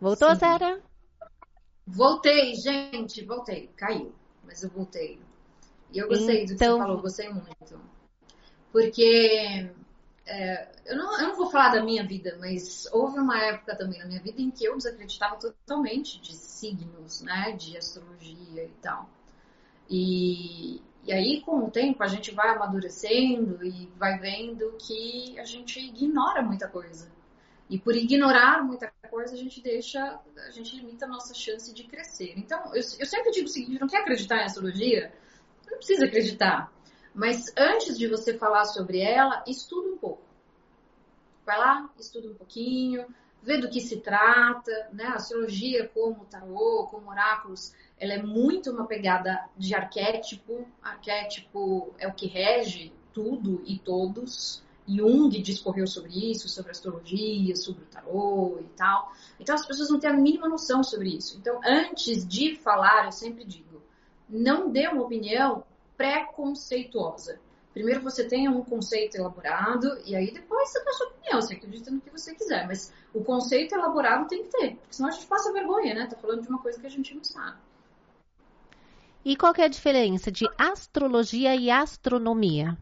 [0.00, 0.80] Voltou, Sara?
[1.90, 3.68] Voltei, gente, voltei.
[3.76, 4.12] Caiu,
[4.44, 5.20] mas eu voltei.
[5.92, 6.46] E eu gostei então...
[6.46, 7.80] do que você então falou, gostei muito.
[8.72, 9.68] Porque
[10.24, 13.98] é, eu, não, eu não vou falar da minha vida, mas houve uma época também
[13.98, 17.52] na minha vida em que eu desacreditava totalmente de signos, né?
[17.52, 19.10] De astrologia e tal.
[19.88, 25.44] E, e aí, com o tempo, a gente vai amadurecendo e vai vendo que a
[25.44, 27.10] gente ignora muita coisa.
[27.70, 31.84] E por ignorar muita coisa, a gente deixa, a gente limita a nossa chance de
[31.84, 32.34] crescer.
[32.36, 35.12] Então, eu, eu sempre digo o seguinte: não quer acreditar em astrologia?
[35.70, 36.72] Não precisa acreditar.
[37.14, 40.22] Mas antes de você falar sobre ela, estuda um pouco.
[41.46, 43.06] Vai lá, estuda um pouquinho,
[43.40, 45.04] vê do que se trata, né?
[45.04, 50.66] A astrologia como tarô, como oráculos, ela é muito uma pegada de arquétipo.
[50.82, 54.60] Arquétipo é o que rege tudo e todos.
[54.96, 59.12] Jung discorreu sobre isso, sobre astrologia, sobre o tarô e tal.
[59.38, 61.36] Então as pessoas não têm a mínima noção sobre isso.
[61.38, 63.82] Então, antes de falar, eu sempre digo,
[64.28, 65.64] não dê uma opinião
[65.96, 67.38] preconceituosa.
[67.72, 71.90] Primeiro você tenha um conceito elaborado e aí depois você dá sua opinião, você acredita
[71.90, 75.26] no que você quiser, mas o conceito elaborado tem que ter, porque senão a gente
[75.26, 76.06] passa vergonha, né?
[76.06, 77.58] Tá falando de uma coisa que a gente não sabe.
[79.24, 82.76] E qual é a diferença de astrologia e astronomia?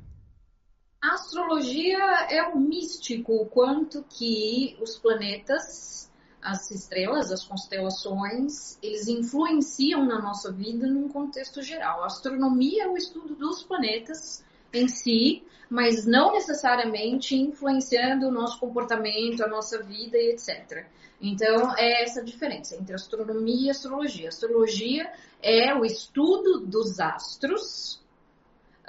[1.00, 6.08] A astrologia é o místico, quanto que os planetas
[6.40, 12.02] as estrelas, as constelações, eles influenciam na nossa vida num contexto geral.
[12.02, 18.58] A astronomia é o estudo dos planetas em si, mas não necessariamente influenciando o nosso
[18.58, 20.86] comportamento, a nossa vida e etc.
[21.20, 24.28] Então, é essa a diferença entre astronomia e astrologia.
[24.28, 28.00] astrologia é o estudo dos astros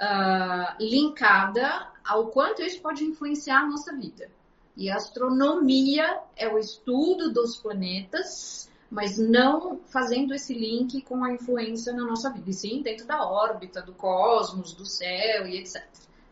[0.00, 4.30] uh, linkada ao quanto isso pode influenciar a nossa vida.
[4.76, 11.32] E a astronomia é o estudo dos planetas, mas não fazendo esse link com a
[11.32, 15.86] influência na nossa vida, e sim dentro da órbita, do cosmos, do céu e etc.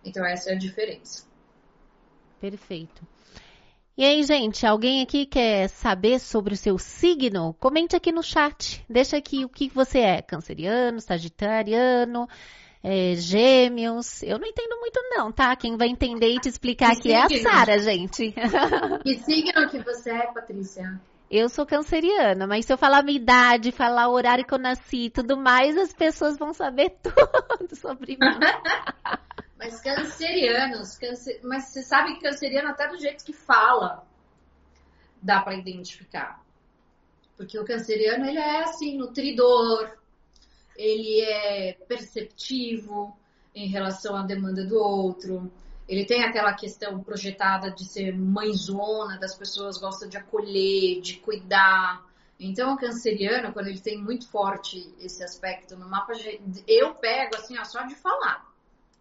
[0.04, 1.26] Então essa é a diferença.
[2.40, 3.06] Perfeito.
[3.96, 7.52] E aí, gente, alguém aqui quer saber sobre o seu signo?
[7.58, 8.84] Comente aqui no chat.
[8.88, 12.28] Deixa aqui o que você é: canceriano, sagitariano,
[12.82, 14.22] é, gêmeos.
[14.22, 15.54] Eu não entendo muito não, tá?
[15.56, 18.34] Quem vai entender e te explicar que aqui é a Sara, gente.
[19.02, 21.00] Que signo que você é, Patrícia?
[21.30, 25.06] Eu sou canceriana, mas se eu falar minha idade, falar o horário que eu nasci
[25.06, 28.18] e tudo mais, as pessoas vão saber tudo sobre mim.
[29.58, 31.40] mas cancerianos, cancer...
[31.42, 34.06] mas você sabe que canceriano até do jeito que fala
[35.20, 36.42] dá para identificar.
[37.36, 39.98] Porque o canceriano, ele é assim, nutridor,
[40.78, 43.14] ele é perceptivo
[43.52, 45.50] em relação à demanda do outro,
[45.88, 52.06] ele tem aquela questão projetada de ser mãezona, das pessoas gostam de acolher, de cuidar.
[52.38, 56.12] Então, o canceriano, quando ele tem muito forte esse aspecto no mapa,
[56.68, 58.46] eu pego assim, ó, só de falar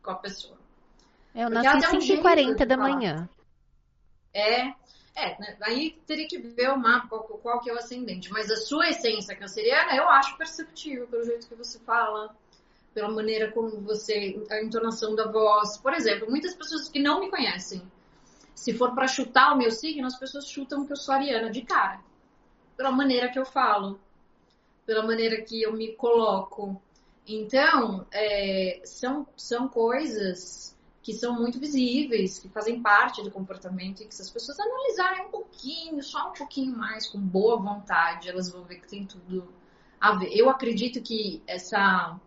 [0.01, 0.57] com a pessoa.
[1.35, 3.29] Eu Porque nasci às 5h40 da manhã.
[4.33, 4.73] É,
[5.17, 5.57] é, né?
[5.61, 8.31] aí teria que ver o mapa, qual, qual, que é o ascendente.
[8.31, 12.35] Mas a sua essência canceriana, eu acho perceptível pelo jeito que você fala,
[12.93, 15.75] pela maneira como você, a entonação da voz.
[15.77, 17.81] Por exemplo, muitas pessoas que não me conhecem,
[18.53, 21.63] se for para chutar o meu signo, as pessoas chutam que eu sou ariana de
[21.63, 21.99] cara.
[22.75, 23.99] Pela maneira que eu falo,
[24.85, 26.79] pela maneira que eu me coloco.
[27.27, 30.76] Então, é, são, são coisas
[31.07, 35.27] que são muito visíveis, que fazem parte do comportamento e que se as pessoas analisarem
[35.27, 39.47] um pouquinho, só um pouquinho mais, com boa vontade, elas vão ver que tem tudo
[40.01, 40.37] a ver.
[40.37, 42.19] Eu acredito que essa,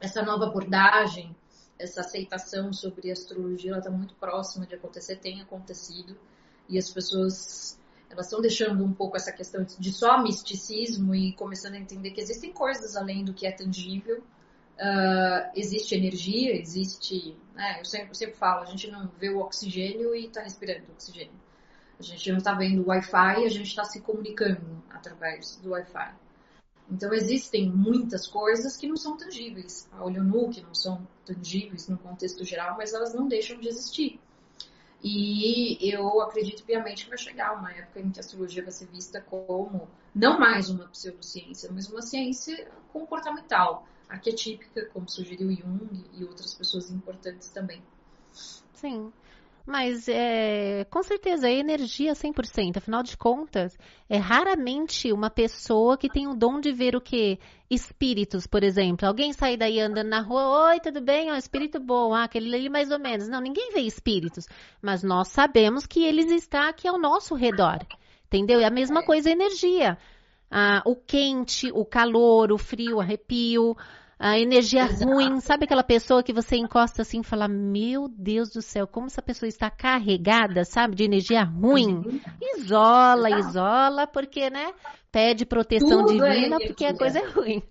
[0.00, 1.36] essa nova abordagem,
[1.78, 6.16] essa aceitação sobre astrologia, ela está muito próxima de acontecer, tem acontecido,
[6.70, 11.74] e as pessoas elas estão deixando um pouco essa questão de só misticismo e começando
[11.74, 14.24] a entender que existem coisas além do que é tangível
[14.76, 17.36] Uh, existe energia, existe.
[17.54, 20.84] Né, eu, sempre, eu sempre falo, a gente não vê o oxigênio e está respirando
[20.92, 21.34] oxigênio.
[21.98, 26.14] A gente não está vendo o Wi-Fi, a gente está se comunicando através do Wi-Fi.
[26.90, 31.88] Então existem muitas coisas que não são tangíveis, a olho nu, que não são tangíveis
[31.88, 34.20] no contexto geral, mas elas não deixam de existir.
[35.02, 38.86] E eu acredito piamente que vai chegar uma época em que a astrologia vai ser
[38.86, 46.24] vista como não mais uma pseudociência, mas uma ciência comportamental arquetípica, como sugeriu Jung e
[46.24, 47.82] outras pessoas importantes também.
[48.72, 49.12] Sim.
[49.66, 52.76] Mas é, com certeza é energia 100%.
[52.76, 53.76] Afinal de contas,
[54.08, 57.40] é raramente uma pessoa que tem o dom de ver o que?
[57.68, 59.08] Espíritos, por exemplo.
[59.08, 61.32] Alguém sai daí andando na rua, oi, tudo bem?
[61.32, 63.26] Ó, espírito bom, ah, aquele ali mais ou menos.
[63.26, 64.46] Não, ninguém vê espíritos.
[64.80, 67.84] Mas nós sabemos que eles estão aqui ao nosso redor.
[68.26, 68.60] Entendeu?
[68.60, 69.98] É a mesma coisa a energia.
[70.50, 73.76] Ah, o quente, o calor, o frio, o arrepio
[74.18, 75.04] a energia Exato.
[75.04, 79.06] ruim, sabe aquela pessoa que você encosta assim e fala, meu Deus do céu, como
[79.06, 82.22] essa pessoa está carregada, sabe, de energia ruim.
[82.56, 83.48] Isola, Exato.
[83.48, 84.72] isola, porque, né,
[85.12, 87.62] pede proteção tudo é divina é porque a coisa é ruim.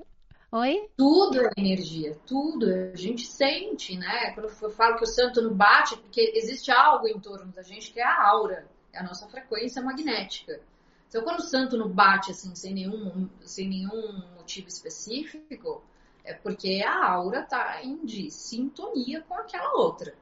[0.52, 0.88] Oi?
[0.96, 2.68] Tudo é energia, tudo.
[2.94, 4.32] A gente sente, né?
[4.34, 7.92] Quando eu falo que o santo não bate, porque existe algo em torno da gente
[7.92, 10.62] que é a aura, é a nossa frequência magnética.
[11.08, 15.84] Então, quando o santo não bate assim, sem nenhum, sem nenhum motivo específico,
[16.24, 20.16] é porque a aura está em de sintonia com aquela outra,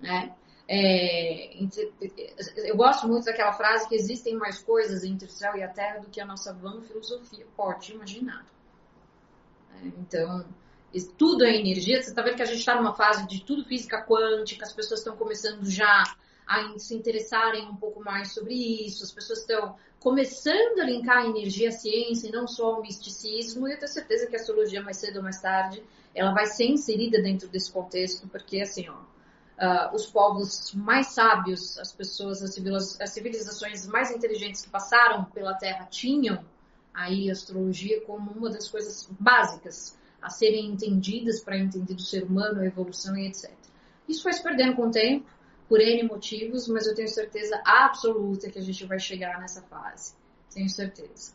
[0.00, 0.34] né?
[0.72, 1.50] É,
[2.58, 5.98] eu gosto muito daquela frase que existem mais coisas entre o céu e a terra
[5.98, 8.46] do que a nossa vã filosofia pode imaginar.
[9.74, 10.46] É, então,
[11.18, 12.00] tudo é energia.
[12.00, 15.00] Você está vendo que a gente está numa fase de tudo física quântica, as pessoas
[15.00, 16.04] estão começando já
[16.46, 21.26] a se interessarem um pouco mais sobre isso, as pessoas estão começando a linkar a
[21.26, 24.82] energia à ciência e não só ao misticismo, e eu tenho certeza que a astrologia,
[24.82, 25.82] mais cedo ou mais tarde,
[26.14, 31.78] ela vai ser inserida dentro desse contexto, porque, assim, ó, uh, os povos mais sábios,
[31.78, 36.42] as pessoas, as civilizações mais inteligentes que passaram pela Terra tinham
[36.94, 42.24] aí a astrologia como uma das coisas básicas a serem entendidas para entender o ser
[42.24, 43.50] humano, a evolução e etc.
[44.08, 45.26] Isso vai se perdendo com o tempo,
[45.70, 50.16] por N motivos, mas eu tenho certeza absoluta que a gente vai chegar nessa fase.
[50.52, 51.32] Tenho certeza.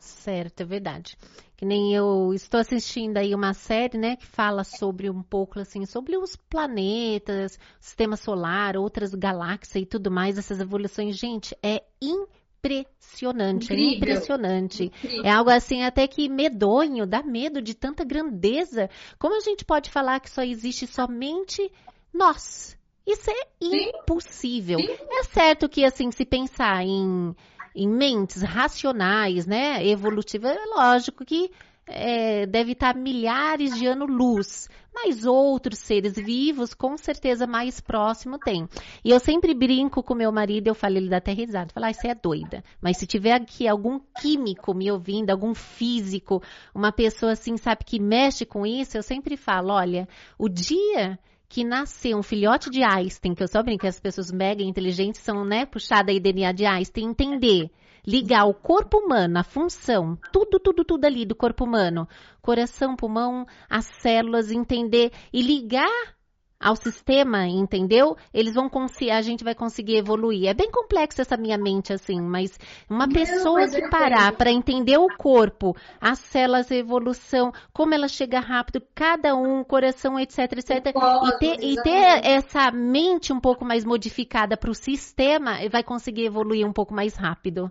[0.00, 1.16] Certo, é verdade.
[1.56, 5.86] Que nem eu estou assistindo aí uma série, né, que fala sobre um pouco assim,
[5.86, 11.16] sobre os planetas, sistema solar, outras galáxias e tudo mais, essas evoluções.
[11.16, 13.92] Gente, é impressionante, é Incrível.
[13.92, 14.84] é impressionante.
[14.86, 15.24] Incrível.
[15.24, 18.90] É algo assim até que medonho, dá medo de tanta grandeza.
[19.16, 21.70] Como a gente pode falar que só existe somente
[22.12, 22.76] nós.
[23.06, 23.90] Isso é Sim.
[23.96, 24.78] impossível.
[24.78, 24.96] Sim.
[25.10, 27.34] É certo que, assim, se pensar em,
[27.74, 31.50] em mentes racionais, né, evolutivas, é lógico que
[31.86, 38.68] é, deve estar milhares de anos-luz, mas outros seres vivos, com certeza, mais próximo tem.
[39.04, 41.92] E eu sempre brinco com meu marido, eu falo, ele dá até risada, fala, ah,
[41.92, 42.62] você é doida.
[42.80, 46.42] Mas se tiver aqui algum químico me ouvindo, algum físico,
[46.74, 51.18] uma pessoa assim, sabe, que mexe com isso, eu sempre falo, olha, o dia
[51.52, 55.20] que nasceu um filhote de Einstein, que eu só brinco que as pessoas mega inteligentes
[55.20, 57.70] são, né, puxada aí DNA de Einstein, entender,
[58.06, 62.08] ligar o corpo humano, a função, tudo, tudo, tudo ali do corpo humano,
[62.40, 66.14] coração, pulmão, as células, entender e ligar
[66.62, 68.16] ao sistema, entendeu?
[68.32, 70.48] Eles vão conseguir, a gente vai conseguir evoluir.
[70.48, 74.50] É bem complexo essa minha mente assim, mas uma Não, pessoa mas que parar para
[74.50, 80.38] entender o corpo, as células, a evolução, como ela chega rápido, cada um, coração, etc,
[80.52, 80.94] etc,
[81.26, 86.26] e ter, e ter essa mente um pouco mais modificada para o sistema, vai conseguir
[86.26, 87.70] evoluir um pouco mais rápido.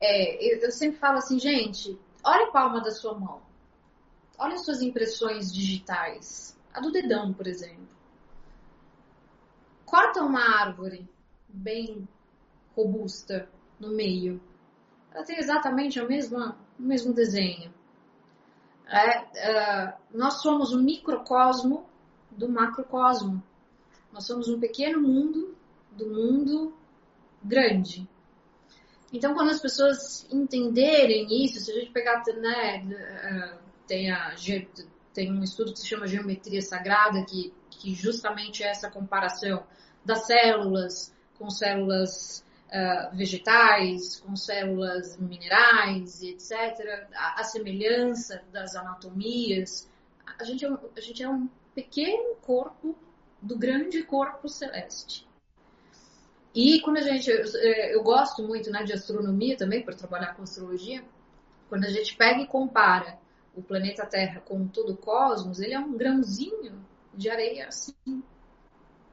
[0.00, 3.40] É, eu, eu sempre falo assim, gente, olha a palma da sua mão.
[4.36, 6.58] Olha as suas impressões digitais.
[6.74, 7.93] A do dedão, por exemplo
[9.94, 11.08] corta uma árvore
[11.48, 12.08] bem
[12.74, 14.42] robusta no meio,
[15.12, 17.72] ela tem exatamente a mesma, o mesmo desenho.
[18.88, 21.88] É, uh, nós somos um microcosmo
[22.32, 23.40] do macrocosmo.
[24.12, 25.56] Nós somos um pequeno mundo
[25.92, 26.76] do mundo
[27.40, 28.08] grande.
[29.12, 34.34] Então, quando as pessoas entenderem isso, se a gente pegar, né, uh, tem, a,
[35.12, 39.64] tem um estudo que se chama Geometria Sagrada, que que justamente é essa comparação
[40.04, 49.88] das células com células uh, vegetais, com células minerais etc., a, a, semelhança das anatomias.
[50.38, 52.96] A gente, é um, a gente é um pequeno corpo
[53.40, 55.26] do grande corpo celeste.
[56.54, 57.44] E quando a gente, eu,
[57.92, 61.04] eu gosto muito né, de astronomia também, para trabalhar com astrologia,
[61.68, 63.18] quando a gente pega e compara
[63.54, 66.84] o planeta Terra com todo o cosmos, ele é um grãozinho
[67.16, 68.22] de areia assim,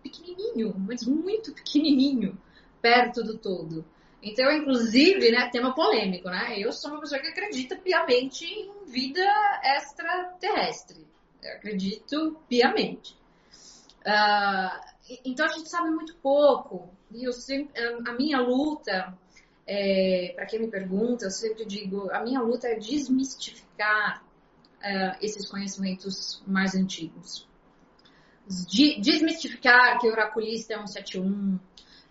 [0.02, 2.38] pequenininho, mas muito pequenininho,
[2.82, 3.86] perto do todo.
[4.24, 6.60] Então, inclusive, né, tema polêmico, né?
[6.60, 9.26] Eu sou uma pessoa que acredita piamente em vida
[9.64, 11.08] extraterrestre.
[11.42, 13.18] Eu acredito piamente.
[14.02, 14.92] Uh,
[15.26, 16.94] então, a gente sabe muito pouco.
[17.12, 19.18] E eu sempre, a minha luta,
[19.66, 25.50] é, para quem me pergunta, eu sempre digo, a minha luta é desmistificar uh, esses
[25.50, 27.50] conhecimentos mais antigos.
[28.48, 31.60] Desmistificar que o oraculista é um 71,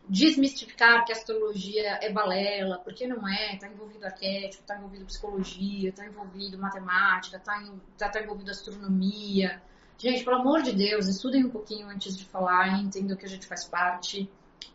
[0.08, 5.90] desmistificar que a astrologia é balela, porque não é, está envolvido arquétipo, está envolvido psicologia,
[5.90, 7.62] está envolvido matemática, está
[7.96, 9.62] tá, tá envolvido astronomia.
[9.98, 13.28] Gente, pelo amor de Deus, estudem um pouquinho antes de falar e entendam que a
[13.28, 14.30] gente faz parte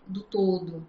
[0.08, 0.88] do todo.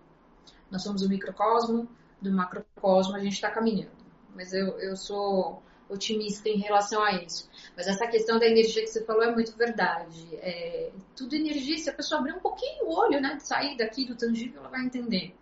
[0.71, 1.89] Nós somos o microcosmo,
[2.21, 3.97] do macrocosmo a gente está caminhando.
[4.35, 7.49] Mas eu, eu sou otimista em relação a isso.
[7.77, 10.29] Mas essa questão da energia que você falou é muito verdade.
[10.37, 14.07] É, tudo energia, se a pessoa abrir um pouquinho o olho, né, de sair daqui
[14.07, 15.35] do tangível, ela vai entender.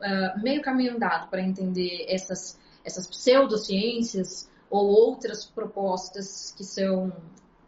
[0.00, 7.12] Uh, meio caminho andado para entender essas, essas pseudociências ou outras propostas que são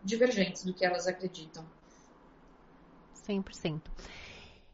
[0.02, 1.64] divergentes do que elas acreditam.
[3.26, 3.80] 100%.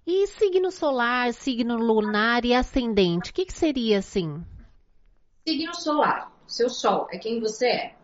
[0.06, 4.44] E signo solar, signo lunar e ascendente, o que, que seria assim?
[5.46, 7.96] Signo solar, seu sol, é quem você é.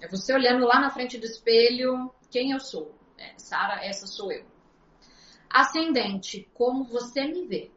[0.00, 2.94] É você olhando lá na frente do espelho, quem eu sou.
[3.16, 4.44] É, Sara, essa sou eu.
[5.48, 7.70] Ascendente, como você me vê.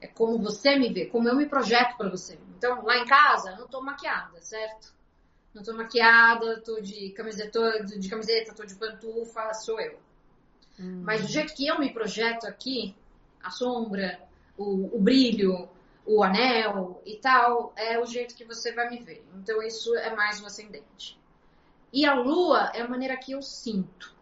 [0.00, 2.38] É como você me vê, como eu me projeto para você.
[2.56, 4.94] Então, lá em casa, eu não tô maquiada, certo?
[5.54, 9.98] Não tô maquiada, tô de camiseta, de camiseta, tô de pantufa, sou eu.
[10.78, 11.02] Hum.
[11.04, 12.94] Mas do jeito que eu me projeto aqui,
[13.42, 14.20] a sombra,
[14.56, 15.68] o, o brilho,
[16.04, 19.24] o anel e tal, é o jeito que você vai me ver.
[19.36, 21.20] Então isso é mais o ascendente.
[21.92, 24.14] E a lua é a maneira que eu sinto.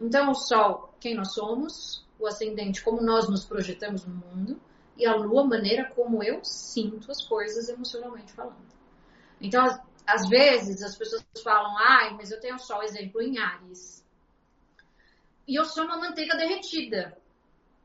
[0.00, 4.60] Então o sol, quem nós somos, o ascendente, como nós nos projetamos no mundo,
[4.96, 8.68] e a lua, a maneira como eu sinto as coisas emocionalmente falando.
[9.40, 9.64] Então,
[10.06, 14.04] às, vezes as pessoas falam, ai, mas eu tenho sol, exemplo, em Ares.
[15.48, 17.16] E eu sou uma manteiga derretida.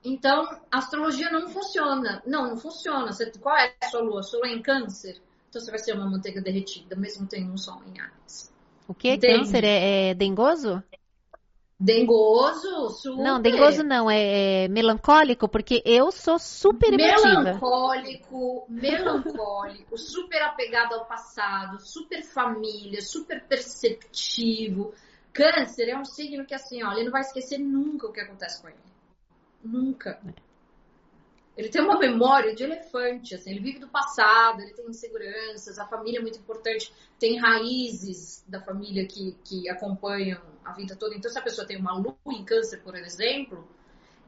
[0.05, 2.21] Então, a astrologia não funciona.
[2.27, 3.11] Não, não funciona.
[3.11, 4.21] Você, qual é a sua lua?
[4.21, 5.19] Sua lua é em câncer?
[5.49, 8.53] Então você vai ser uma manteiga derretida, mesmo tendo um sol em Ares.
[8.87, 9.17] O que?
[9.17, 10.83] Câncer é, é dengoso?
[11.79, 13.23] Dengoso, super.
[13.23, 17.43] Não, dengoso não, é, é, melancólico, porque eu sou super emotiva.
[17.43, 24.93] Melancólico, melancólico, super apegado ao passado, super família, super perceptivo.
[25.33, 28.61] Câncer é um signo que assim, ó, ele não vai esquecer nunca o que acontece
[28.61, 28.94] com ele.
[29.65, 30.21] Nunca.
[31.57, 35.87] Ele tem uma memória de elefante, assim, ele vive do passado, ele tem inseguranças, a
[35.87, 41.15] família é muito importante, tem raízes da família que, que acompanham a vida toda.
[41.15, 43.65] Então, se a pessoa tem uma lua em câncer, por exemplo,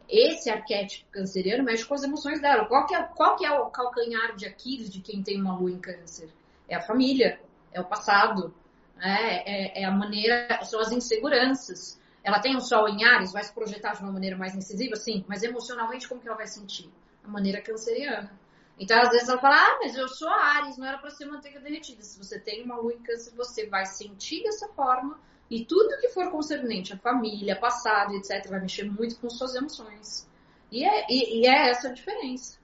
[0.07, 2.65] esse arquétipo canceriano mexe com as emoções dela.
[2.65, 5.69] Qual que é, qual que é o calcanhar de Aquiles de quem tem uma lua
[5.69, 6.29] em câncer?
[6.69, 7.41] É a família,
[7.73, 8.55] é o passado,
[8.95, 9.43] né?
[9.45, 11.99] é, é a maneira, são as inseguranças.
[12.23, 14.95] Ela tem um sol em Ares, vai se projetar de uma maneira mais incisiva?
[14.95, 16.89] Sim, mas emocionalmente como que ela vai sentir?
[17.23, 18.31] A maneira canceriana.
[18.79, 21.59] Então, às vezes ela fala, ah, mas eu sou Ares, não era para ser manteiga
[21.59, 22.03] derretida.
[22.03, 26.09] Se você tem uma lua em câncer, você vai sentir dessa forma e tudo que
[26.09, 30.27] for concernente à família, passado, etc., vai mexer muito com suas emoções.
[30.71, 32.57] E é, e, e é essa a diferença.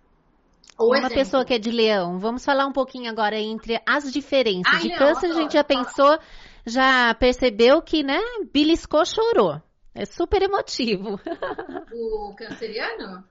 [0.77, 1.15] Ou uma exemplo.
[1.15, 4.73] pessoa que é de leão, vamos falar um pouquinho agora entre as diferenças.
[4.73, 6.19] Ai, de não, câncer, a gente já pensou
[6.65, 8.19] já percebeu que, né,
[8.53, 9.61] beliscou, chorou.
[9.93, 11.19] É super emotivo.
[11.93, 13.23] O canceriano?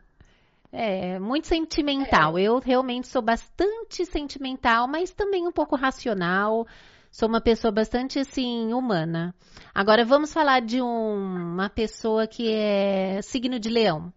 [0.71, 2.39] É, muito sentimental.
[2.39, 2.43] É.
[2.43, 6.67] Eu realmente sou bastante sentimental, mas também um pouco racional.
[7.11, 9.35] Sou uma pessoa bastante, assim, humana.
[9.75, 14.13] Agora, vamos falar de um, uma pessoa que é signo de leão.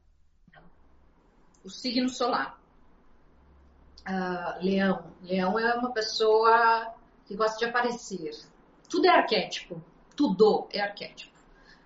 [1.64, 2.58] O signo solar.
[4.08, 5.12] Uh, leão.
[5.24, 6.94] Leão é uma pessoa
[7.26, 8.32] que gosta de aparecer
[8.96, 9.84] tudo é arquétipo.
[10.16, 11.36] Tudo é arquétipo.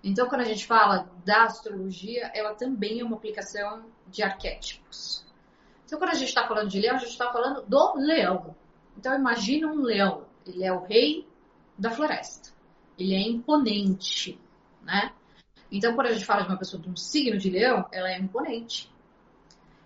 [0.04, 5.26] Então, quando a gente fala da astrologia, ela também é uma aplicação de arquétipos.
[5.86, 8.56] Então, quando a gente está falando de leão, a gente está falando do leão.
[8.96, 10.26] Então, imagina um leão.
[10.46, 11.28] Ele é o rei
[11.76, 12.52] da floresta.
[12.96, 14.40] Ele é imponente,
[14.84, 15.12] né?
[15.72, 18.20] Então, quando a gente fala de uma pessoa de um signo de leão, ela é
[18.20, 18.94] imponente.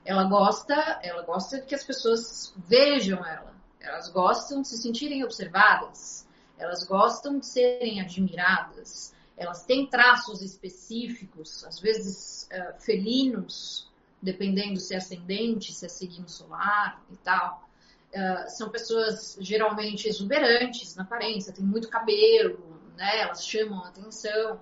[0.04, 3.56] Ela gosta, ela gosta que as pessoas vejam ela.
[3.80, 6.23] Elas gostam de se sentirem observadas
[6.64, 13.92] elas gostam de serem admiradas, elas têm traços específicos, às vezes uh, felinos,
[14.22, 17.68] dependendo se é ascendente, se é signo solar e tal.
[18.14, 23.22] Uh, são pessoas geralmente exuberantes na aparência, tem muito cabelo, né?
[23.22, 24.62] Elas chamam a atenção.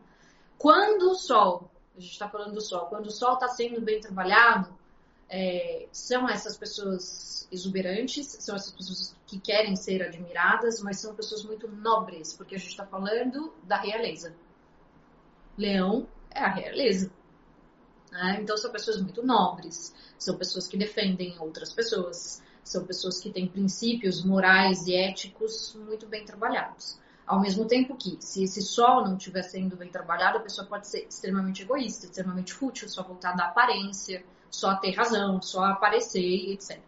[0.57, 3.99] Quando o sol, a gente está falando do sol, quando o sol está sendo bem
[3.99, 4.73] trabalhado,
[5.33, 11.43] é, são essas pessoas exuberantes, são essas pessoas que querem ser admiradas, mas são pessoas
[11.45, 14.35] muito nobres, porque a gente está falando da realeza.
[15.57, 17.09] Leão é a realeza.
[18.11, 18.39] Né?
[18.41, 23.47] Então são pessoas muito nobres, são pessoas que defendem outras pessoas, são pessoas que têm
[23.47, 26.99] princípios morais e éticos muito bem trabalhados.
[27.25, 30.89] Ao mesmo tempo que, se esse sol não estiver sendo bem trabalhado, a pessoa pode
[30.89, 36.79] ser extremamente egoísta, extremamente fútil, só voltada à aparência, só ter razão, só aparecer, etc.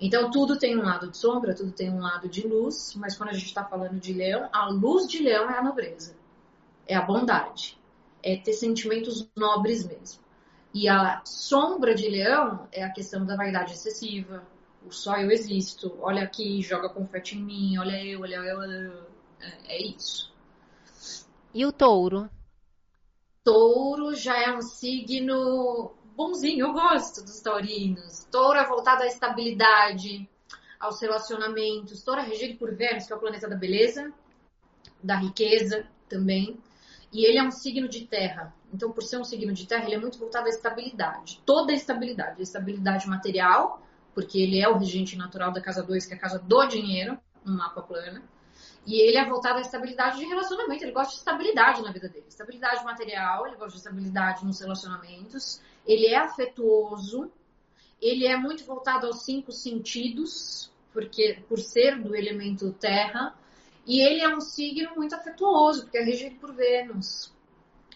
[0.00, 3.30] Então, tudo tem um lado de sombra, tudo tem um lado de luz, mas quando
[3.30, 6.16] a gente está falando de leão, a luz de leão é a nobreza,
[6.86, 7.78] é a bondade,
[8.20, 10.20] é ter sentimentos nobres mesmo.
[10.74, 14.42] E a sombra de leão é a questão da vaidade excessiva,
[14.84, 18.74] o só eu existo, olha aqui, joga confete em mim, olha eu, olha eu, olha
[18.74, 19.06] eu.
[19.40, 20.32] É, é isso.
[21.54, 22.28] E o touro?
[23.44, 28.24] Touro já é um signo bonzinho, eu gosto dos taurinos.
[28.30, 30.28] Touro é voltado à estabilidade,
[30.78, 32.02] aos relacionamentos.
[32.02, 34.12] Touro é regido por Vênus, que é o planeta da beleza,
[35.02, 36.58] da riqueza também.
[37.12, 38.54] E ele é um signo de terra.
[38.72, 41.42] Então, por ser um signo de terra, ele é muito voltado à estabilidade.
[41.44, 42.40] Toda a estabilidade.
[42.40, 43.82] A estabilidade material,
[44.14, 47.18] porque ele é o regente natural da casa 2, que é a casa do dinheiro,
[47.44, 48.22] no mapa plano.
[48.84, 50.84] E ele é voltado à estabilidade de relacionamento.
[50.84, 52.26] Ele gosta de estabilidade na vida dele.
[52.28, 57.30] Estabilidade material, ele gosta de estabilidade nos relacionamentos ele é afetuoso,
[58.00, 63.34] ele é muito voltado aos cinco sentidos, porque por ser do elemento terra,
[63.86, 67.32] e ele é um signo muito afetuoso, porque é regido por Vênus.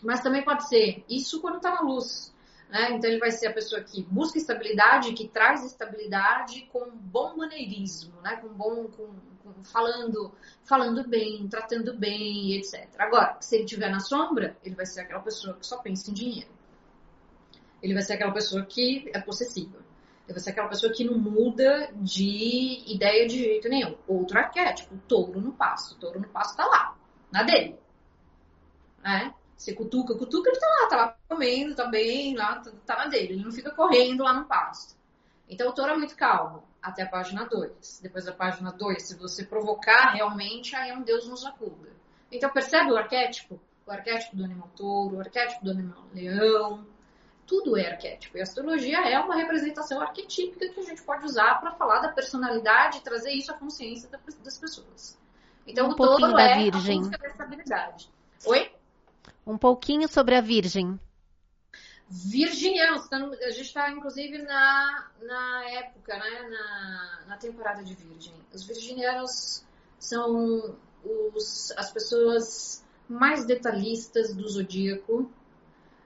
[0.02, 2.34] Mas também pode ser isso quando está na luz.
[2.68, 2.92] Né?
[2.92, 8.20] Então ele vai ser a pessoa que busca estabilidade, que traz estabilidade com bom maneirismo,
[8.20, 8.36] né?
[8.36, 9.14] com bom, com,
[9.64, 10.32] falando,
[10.64, 12.88] falando bem, tratando bem, etc.
[12.98, 16.14] Agora, se ele estiver na sombra, ele vai ser aquela pessoa que só pensa em
[16.14, 16.56] dinheiro
[17.82, 19.78] ele vai ser aquela pessoa que é possessiva.
[20.24, 23.96] Ele vai ser aquela pessoa que não muda de ideia de jeito nenhum.
[24.08, 25.96] Outro arquétipo, touro no pasto.
[25.96, 26.96] Touro no pasto tá lá,
[27.30, 27.78] na dele.
[29.04, 29.30] É?
[29.56, 33.06] Você cutuca, cutuca, ele tá lá, tá lá comendo, tá bem, lá, tá, tá na
[33.06, 33.34] dele.
[33.34, 34.96] Ele não fica correndo lá no pasto.
[35.48, 38.00] Então o touro é muito calmo, até a página 2.
[38.02, 41.90] Depois da página 2, se você provocar realmente, aí é um Deus nos acuda.
[42.30, 43.60] Então percebe o arquétipo?
[43.86, 46.84] O arquétipo do animal touro, o arquétipo do animal leão,
[47.46, 48.36] tudo é arquétipo.
[48.36, 52.08] E a astrologia é uma representação arquetípica que a gente pode usar para falar da
[52.08, 54.08] personalidade e trazer isso à consciência
[54.42, 55.16] das pessoas.
[55.66, 56.98] Então, um o pouquinho todo da é Virgem.
[56.98, 58.10] a busca da estabilidade.
[58.46, 58.72] Oi?
[59.46, 60.98] Um pouquinho sobre a Virgem.
[62.08, 66.48] Virginianos, a gente está inclusive na, na época, né?
[66.48, 68.34] na, na temporada de Virgem.
[68.52, 69.64] Os virginianos
[69.98, 75.28] são os, as pessoas mais detalhistas do zodíaco,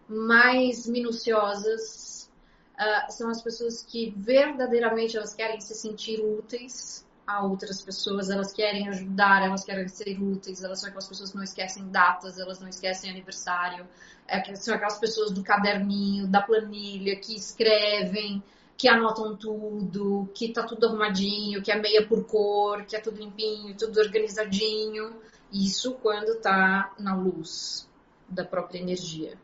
[0.09, 2.31] mais minuciosas,
[2.75, 8.53] uh, são as pessoas que verdadeiramente elas querem se sentir úteis a outras pessoas, elas
[8.53, 12.61] querem ajudar, elas querem ser úteis, elas são aquelas pessoas que não esquecem datas, elas
[12.61, 13.87] não esquecem aniversário,
[14.27, 18.43] é, são aquelas pessoas do caderninho, da planilha, que escrevem,
[18.77, 23.19] que anotam tudo, que tá tudo arrumadinho, que é meia por cor, que é tudo
[23.19, 25.21] limpinho, tudo organizadinho.
[25.53, 27.87] Isso quando tá na luz
[28.29, 29.37] da própria energia.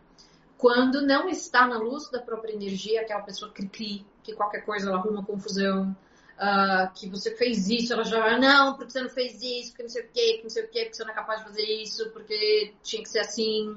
[0.57, 4.99] Quando não está na luz da própria energia, aquela pessoa cri-cri, que qualquer coisa ela
[4.99, 5.95] arruma confusão,
[6.39, 9.91] uh, que você fez isso, ela já não, porque você não fez isso, porque não
[9.91, 11.65] sei o quê, porque não sei o quê, porque você não é capaz de fazer
[11.65, 13.77] isso, porque tinha que ser assim.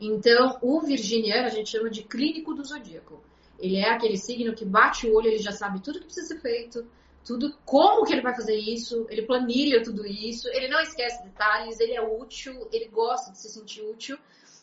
[0.00, 3.22] Então, o virginiano a gente chama de clínico do zodíaco.
[3.58, 6.40] Ele é aquele signo que bate o olho, ele já sabe tudo que precisa ser
[6.40, 6.86] feito,
[7.24, 11.78] tudo como que ele vai fazer isso, ele planilha tudo isso, ele não esquece detalhes,
[11.78, 14.18] ele é útil, ele gosta de se sentir útil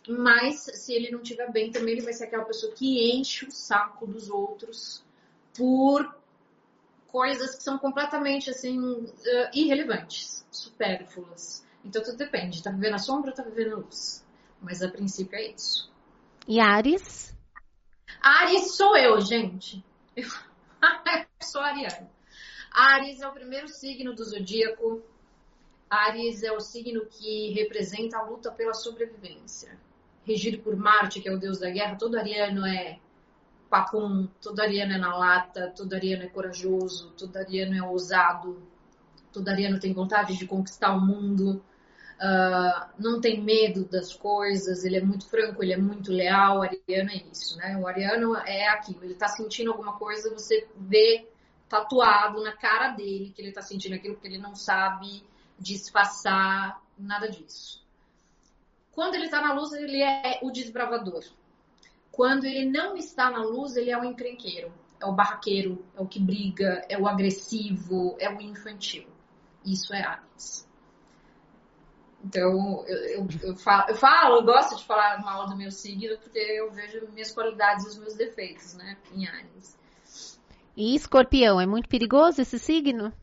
[0.07, 3.51] mas se ele não estiver bem, também ele vai ser aquela pessoa que enche o
[3.51, 5.03] saco dos outros
[5.55, 6.15] por
[7.17, 9.09] coisas que são completamente assim uh,
[9.51, 11.65] irrelevantes, supérfluas.
[11.83, 14.23] Então tudo depende, tá vivendo a sombra ou tá vivendo a luz.
[14.61, 15.91] Mas a princípio é isso.
[16.47, 17.35] E Ares?
[18.21, 19.83] Ares sou eu, gente.
[20.15, 20.29] Eu
[21.41, 22.07] sou ariana.
[22.71, 25.01] Ares é o primeiro signo do zodíaco.
[25.89, 29.75] Ares é o signo que representa a luta pela sobrevivência
[30.23, 32.99] regido por Marte, que é o deus da guerra, todo ariano é
[33.67, 38.61] papum, todo ariano é na lata, todo ariano é corajoso, todo ariano é ousado,
[39.31, 41.63] todo ariano tem vontade de conquistar o mundo,
[42.17, 46.61] uh, não tem medo das coisas, ele é muito franco, ele é muito leal, o
[46.63, 47.77] ariano é isso, né?
[47.77, 51.27] O ariano é aquilo, ele tá sentindo alguma coisa, você vê
[51.69, 55.23] tatuado na cara dele que ele tá sentindo aquilo, porque ele não sabe
[55.59, 57.85] disfarçar nada disso.
[58.91, 61.23] Quando ele está na luz, ele é o desbravador.
[62.17, 66.07] Quando ele não está na luz, ele é o encrenqueiro, é o barraqueiro, é o
[66.07, 69.07] que briga, é o agressivo, é o infantil.
[69.63, 70.67] Isso é Ares.
[72.25, 76.17] Então, eu, eu, eu, falo, eu falo, eu gosto de falar mal do meu signo,
[76.17, 79.77] porque eu vejo minhas qualidades e os meus defeitos, né, em Ares.
[80.75, 83.13] E escorpião, é muito perigoso esse signo?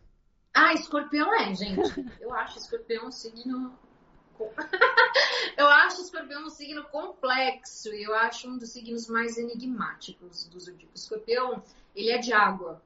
[0.55, 2.07] Ah, escorpião é, gente.
[2.21, 3.77] Eu acho escorpião um signo.
[5.57, 10.59] eu acho escorpião um signo complexo e eu acho um dos signos mais enigmáticos do
[10.61, 10.93] zodíaco.
[10.95, 11.63] Escorpião,
[11.95, 12.83] ele é de água.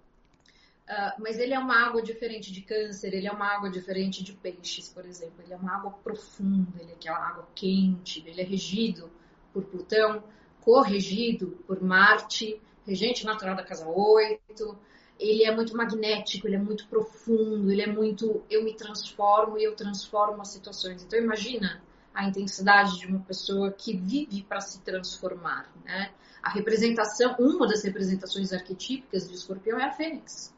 [0.88, 4.32] Uh, mas ele é uma água diferente de câncer, ele é uma água diferente de
[4.32, 5.42] peixes, por exemplo.
[5.42, 9.10] Ele é uma água profunda, ele é aquela água quente, ele é regido
[9.52, 10.24] por Plutão,
[10.62, 14.78] corregido por Marte, regente natural da casa 8
[15.18, 19.64] ele é muito magnético, ele é muito profundo, ele é muito eu me transformo e
[19.64, 21.02] eu transformo as situações.
[21.02, 21.82] Então imagina
[22.14, 26.12] a intensidade de uma pessoa que vive para se transformar, né?
[26.42, 30.54] A representação, uma das representações arquetípicas de Escorpião é a Fênix.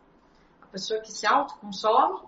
[0.60, 2.20] A pessoa que se autoconsome,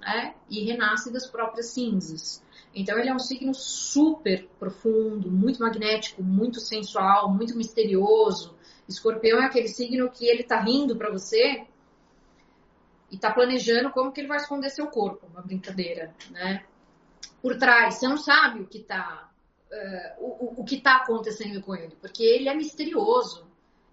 [0.00, 2.42] né, e renasce das próprias cinzas.
[2.74, 8.54] Então ele é um signo super profundo, muito magnético, muito sensual, muito misterioso,
[8.88, 11.66] Escorpião é aquele signo que ele tá rindo para você
[13.10, 16.64] e tá planejando como que ele vai esconder seu corpo, uma brincadeira, né?
[17.42, 19.30] Por trás, você não sabe o que tá,
[19.70, 23.46] uh, o, o que tá acontecendo com ele, porque ele é misterioso,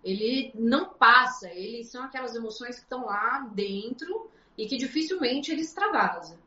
[0.04, 5.62] ele não passa, eles são aquelas emoções que estão lá dentro e que dificilmente ele
[5.62, 6.40] extravasa.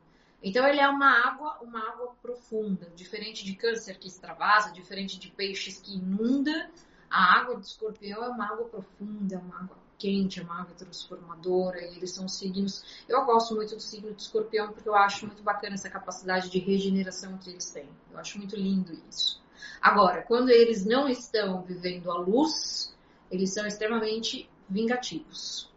[0.43, 5.31] Então ele é uma água, uma água profunda, diferente de câncer que extravasa, diferente de
[5.31, 6.71] peixes que inunda,
[7.11, 10.75] a água do escorpião é uma água profunda, é uma água quente, é uma água
[10.77, 12.85] transformadora, e eles são signos.
[13.09, 16.59] Eu gosto muito do signo de escorpião porque eu acho muito bacana essa capacidade de
[16.59, 17.89] regeneração que eles têm.
[18.13, 19.43] Eu acho muito lindo isso.
[19.81, 22.95] Agora, quando eles não estão vivendo a luz,
[23.31, 25.71] eles são extremamente vingativos.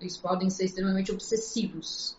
[0.00, 2.16] Eles podem ser extremamente obsessivos.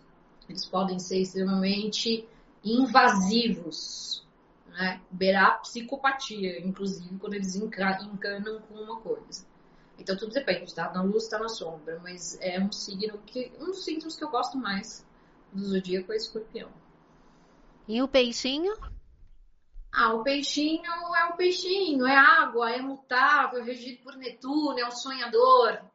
[0.47, 2.28] Eles podem ser extremamente
[2.64, 4.24] invasivos
[4.72, 5.01] né?
[5.11, 9.45] Beirar psicopatia, inclusive, quando eles encanam com uma coisa.
[9.97, 10.91] Então tudo depende, tá?
[10.91, 13.51] Na luz, tá na sombra, mas é um signo que.
[13.59, 15.05] Um dos signos que eu gosto mais
[15.53, 16.69] do zodíaco é escorpião.
[17.88, 18.74] E o peixinho?
[19.93, 24.88] Ah, o peixinho é o peixinho, é água, é mutável, é regido por Netuno, é
[24.88, 25.90] um sonhador.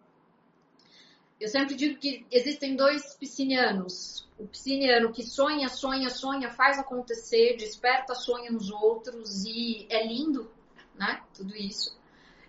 [1.38, 7.56] Eu sempre digo que existem dois piscinianos, o pisciniano que sonha, sonha, sonha, faz acontecer,
[7.56, 10.50] desperta, sonha nos outros e é lindo,
[10.94, 11.22] né?
[11.34, 11.96] Tudo isso.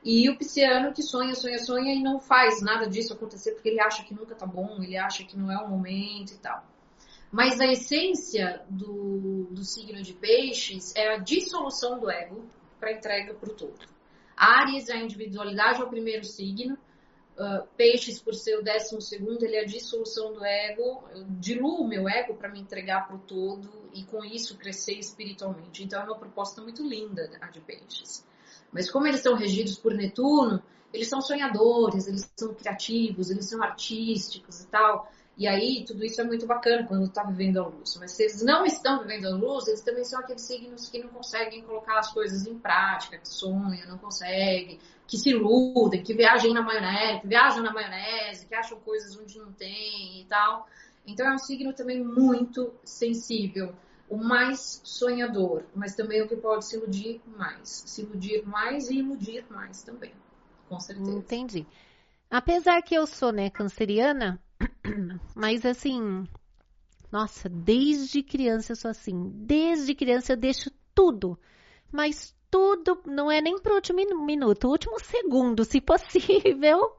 [0.03, 3.81] E o pisciano que sonha, sonha, sonha e não faz nada disso acontecer porque ele
[3.81, 6.65] acha que nunca tá bom, ele acha que não é o momento e tal.
[7.29, 12.47] Mas a essência do, do signo de peixes é a dissolução do ego
[12.79, 13.85] para entrega para o todo.
[14.35, 16.77] Ares, a individualidade é o primeiro signo,
[17.37, 21.03] Uh, peixes, por ser o décimo segundo, ele é a dissolução do ego.
[21.13, 25.83] Eu diluo meu ego para me entregar para o todo e com isso crescer espiritualmente.
[25.83, 28.25] Então é uma proposta muito linda a de peixes.
[28.71, 33.61] Mas como eles são regidos por Netuno, eles são sonhadores, eles são criativos, eles são
[33.61, 35.11] artísticos e tal.
[35.37, 37.95] E aí, tudo isso é muito bacana quando está vivendo a luz.
[37.99, 41.09] Mas se eles não estão vivendo a luz, eles também são aqueles signos que não
[41.09, 46.51] conseguem colocar as coisas em prática, que sonham, não conseguem, que se iludem, que viajam
[46.53, 50.67] na maionese, que viajam na maionese, que acham coisas onde não tem e tal.
[51.05, 53.75] Então é um signo também muito sensível,
[54.09, 57.83] o mais sonhador, mas também o que pode se iludir mais.
[57.85, 60.11] Se iludir mais e iludir mais também,
[60.67, 61.11] com certeza.
[61.11, 61.67] Entendi.
[62.29, 64.41] Apesar que eu sou, né, canceriana,
[65.35, 66.27] mas assim,
[67.11, 69.31] nossa, desde criança eu sou assim.
[69.33, 71.39] Desde criança eu deixo tudo,
[71.91, 76.97] mas tudo, não é nem pro último minuto, último segundo, se possível,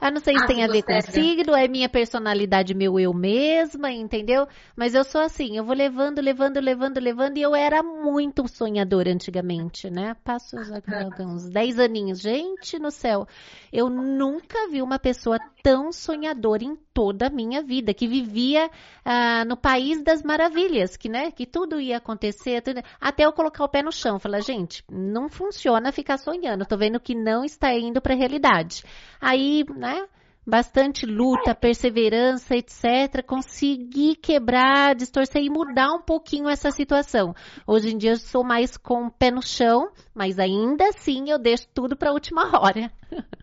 [0.00, 3.12] eu não sei se ah, tem a ver com signo, é minha personalidade, meu eu
[3.12, 4.48] mesma, entendeu?
[4.74, 9.12] Mas eu sou assim, eu vou levando, levando, levando, levando, e eu era muito sonhadora
[9.12, 10.16] antigamente, né?
[10.24, 10.56] Passo
[11.20, 12.20] uns 10 aninhos.
[12.20, 13.26] Gente no céu,
[13.70, 18.70] eu nunca vi uma pessoa tão sonhadora em toda a minha vida, que vivia
[19.04, 23.64] ah, no país das maravilhas, que, né, que tudo ia acontecer, tudo, até eu colocar
[23.64, 24.18] o pé no chão.
[24.18, 28.84] Falar, gente, não funciona ficar sonhando, tô vendo que não está indo para a realidade.
[29.20, 30.06] Aí, né?
[30.46, 33.22] Bastante luta, perseverança, etc.
[33.26, 37.34] Consegui quebrar, distorcer e mudar um pouquinho essa situação.
[37.66, 41.38] Hoje em dia eu sou mais com o pé no chão, mas ainda assim eu
[41.38, 42.90] deixo tudo para a última hora.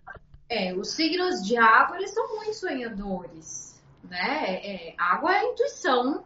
[0.49, 4.55] É, os signos de água, eles são muito sonhadores, né?
[4.63, 6.23] É, água é a intuição,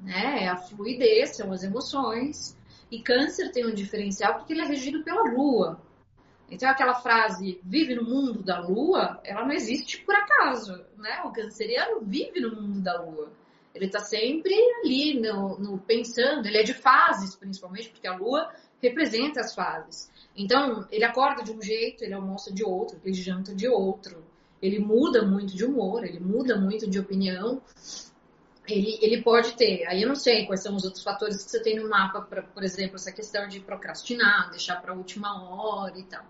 [0.00, 0.44] né?
[0.44, 2.56] É a fluidez, são as emoções.
[2.90, 5.78] E câncer tem um diferencial porque ele é regido pela lua.
[6.50, 11.20] Então, aquela frase vive no mundo da lua, ela não existe por acaso, né?
[11.24, 13.30] O canceriano vive no mundo da lua.
[13.74, 18.50] Ele está sempre ali no, no, pensando, ele é de fases, principalmente, porque a lua
[18.80, 20.10] representa as fases.
[20.38, 24.24] Então, ele acorda de um jeito, ele almoça de outro, ele janta de outro.
[24.62, 27.60] ele muda muito de humor, ele muda muito de opinião.
[28.66, 31.62] Ele, ele pode ter, aí eu não sei quais são os outros fatores que você
[31.62, 35.98] tem no mapa, pra, por exemplo, essa questão de procrastinar, deixar para a última hora
[35.98, 36.24] e tal.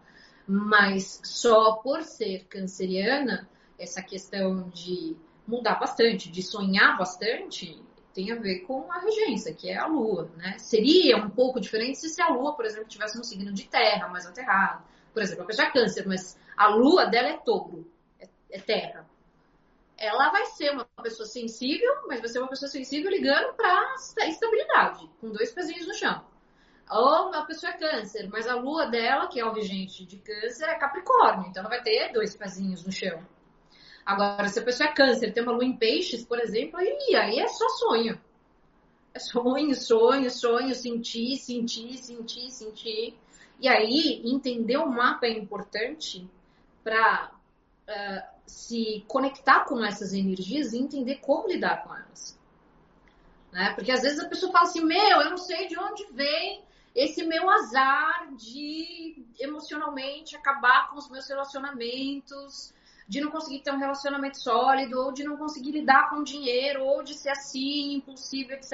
[0.46, 3.48] Mas só por ser canceriana,
[3.78, 7.82] essa questão de mudar bastante, de sonhar bastante,
[8.18, 10.58] tem a ver com a regência, que é a Lua, né?
[10.58, 14.26] Seria um pouco diferente se a Lua, por exemplo, tivesse um signo de terra, mais
[14.26, 14.82] aterrado.
[15.14, 17.88] Por exemplo, a pessoa é câncer, mas a Lua dela é touro
[18.50, 19.08] é terra.
[19.96, 23.94] Ela vai ser uma pessoa sensível, mas vai ser uma pessoa sensível ligando para
[24.26, 26.24] estabilidade, com dois pezinhos no chão.
[26.90, 30.64] Ou a pessoa é câncer, mas a lua dela, que é o regente de câncer,
[30.64, 33.24] é capricórnio, então ela vai ter dois pezinhos no chão.
[34.08, 37.38] Agora, se a pessoa é câncer, tem uma lua em peixes, por exemplo, aí, aí
[37.40, 38.18] é só sonho.
[39.12, 43.18] É sonho, sonho, sonho, sentir, sentir, sentir, sentir.
[43.60, 46.26] E aí, entender o mapa é importante
[46.82, 47.30] para
[47.86, 52.40] uh, se conectar com essas energias e entender como lidar com elas.
[53.52, 53.74] Né?
[53.74, 57.24] Porque às vezes a pessoa fala assim: Meu, eu não sei de onde vem esse
[57.24, 62.72] meu azar de emocionalmente acabar com os meus relacionamentos,
[63.08, 67.02] de não conseguir ter um relacionamento sólido, ou de não conseguir lidar com dinheiro, ou
[67.02, 68.72] de ser assim, impulsivo, etc.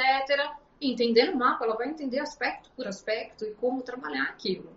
[0.80, 4.68] E entendendo o mapa, ela vai entender aspecto por aspecto e como trabalhar aquilo.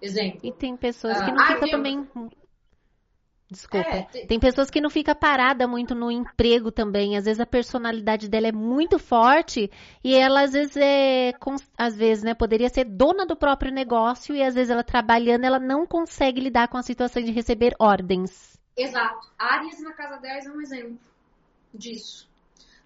[0.00, 0.40] Exemplo.
[0.44, 2.08] E tem pessoas que não ah, ficam também
[3.50, 3.88] Desculpa.
[3.88, 4.26] É, tem...
[4.28, 4.38] tem...
[4.38, 7.16] pessoas que não fica parada muito no emprego também.
[7.16, 9.68] Às vezes a personalidade dela é muito forte
[10.04, 11.32] e ela às vezes é,
[11.76, 15.58] às vezes, né, poderia ser dona do próprio negócio e às vezes ela trabalhando, ela
[15.58, 18.59] não consegue lidar com a situação de receber ordens.
[18.80, 19.30] Exato.
[19.38, 20.98] Ares na casa 10 é um exemplo
[21.72, 22.28] disso.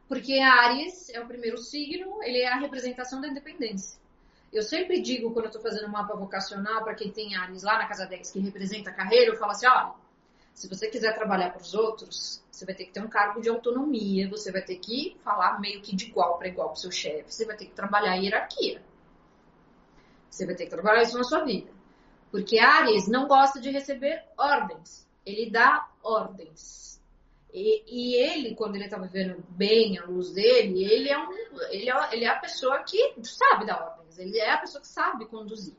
[0.09, 3.99] Porque Ares é o primeiro signo, ele é a representação da independência.
[4.53, 7.79] Eu sempre digo, quando eu estou fazendo um mapa vocacional, para quem tem Ares lá
[7.79, 9.95] na casa 10, que representa a carreira, eu falo assim, ó,
[10.53, 13.49] se você quiser trabalhar para os outros, você vai ter que ter um cargo de
[13.49, 17.33] autonomia, você vai ter que falar meio que de igual para igual para seu chefe,
[17.33, 18.83] você vai ter que trabalhar a hierarquia.
[20.31, 21.71] Você vai ter que trabalhar isso na sua vida.
[22.31, 27.01] Porque Ares não gosta de receber ordens, ele dá ordens.
[27.53, 31.31] E, e ele, quando ele está vivendo bem a luz dele, ele é, um,
[31.71, 34.89] ele, é, ele é a pessoa que sabe dar ordens, ele é a pessoa que
[34.89, 35.75] sabe conduzir.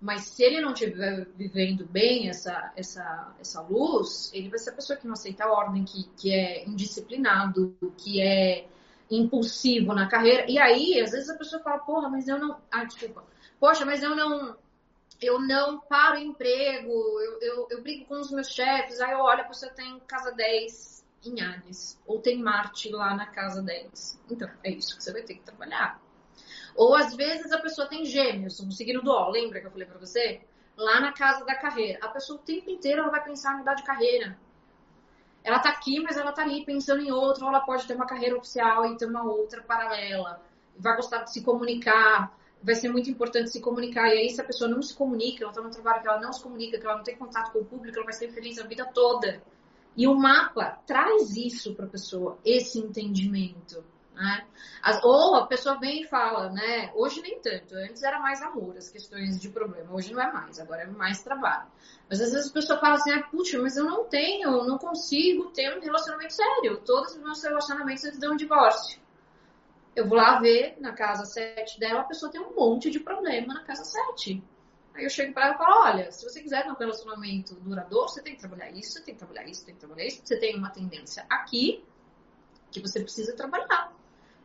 [0.00, 4.74] Mas se ele não estiver vivendo bem essa, essa, essa luz, ele vai ser a
[4.74, 8.66] pessoa que não aceita a ordem, que, que é indisciplinado, que é
[9.10, 10.50] impulsivo na carreira.
[10.50, 12.56] E aí, às vezes a pessoa fala, porra, mas eu não.
[12.70, 13.22] Ah, desculpa.
[13.58, 14.56] Poxa, mas eu não.
[15.20, 19.00] Eu não paro emprego, eu, eu, eu brigo com os meus chefes.
[19.00, 23.62] Aí eu olho, pessoa tem casa 10 em Ares, ou tem Marte lá na casa
[23.62, 24.20] 10.
[24.30, 26.00] Então, é isso que você vai ter que trabalhar.
[26.74, 29.86] Ou às vezes a pessoa tem gêmeos, um signo do Ó, lembra que eu falei
[29.86, 30.40] para você?
[30.76, 31.98] Lá na casa da carreira.
[32.02, 34.38] A pessoa o tempo inteiro ela vai pensar em mudar de carreira.
[35.44, 38.06] Ela tá aqui, mas ela tá ali pensando em outra, ou ela pode ter uma
[38.06, 40.40] carreira oficial e ter uma outra paralela.
[40.78, 44.08] Vai gostar de se comunicar, vai ser muito importante se comunicar.
[44.08, 46.32] E aí, se a pessoa não se comunica, ela tá no trabalho que ela não
[46.32, 48.66] se comunica, que ela não tem contato com o público, ela vai ser feliz a
[48.66, 49.42] vida toda.
[49.96, 53.84] E o mapa traz isso para a pessoa, esse entendimento.
[54.14, 54.46] Né?
[54.82, 56.92] As, ou a pessoa vem e fala, né?
[56.94, 60.60] Hoje nem tanto, antes era mais amor, as questões de problema, hoje não é mais,
[60.60, 61.66] agora é mais trabalho.
[62.08, 65.50] Mas às vezes a pessoa fala assim, ah, puxa, mas eu não tenho, não consigo
[65.52, 66.82] ter um relacionamento sério.
[66.84, 69.00] Todos os meus relacionamentos eles dão um divórcio.
[69.94, 73.54] Eu vou lá ver na casa 7 dela, a pessoa tem um monte de problema
[73.54, 74.42] na casa 7.
[74.94, 78.22] Aí eu chego para ela e falo, olha, se você quiser um relacionamento duradouro, você
[78.22, 80.20] tem que trabalhar isso, você tem que trabalhar isso, você tem que trabalhar isso.
[80.24, 81.84] Você tem uma tendência aqui
[82.70, 83.92] que você precisa trabalhar.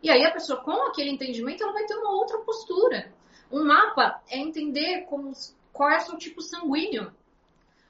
[0.02, 3.14] E aí a pessoa, com aquele entendimento, ela vai ter uma outra postura.
[3.52, 5.32] Um mapa é entender como,
[5.72, 7.14] qual é o seu tipo sanguíneo.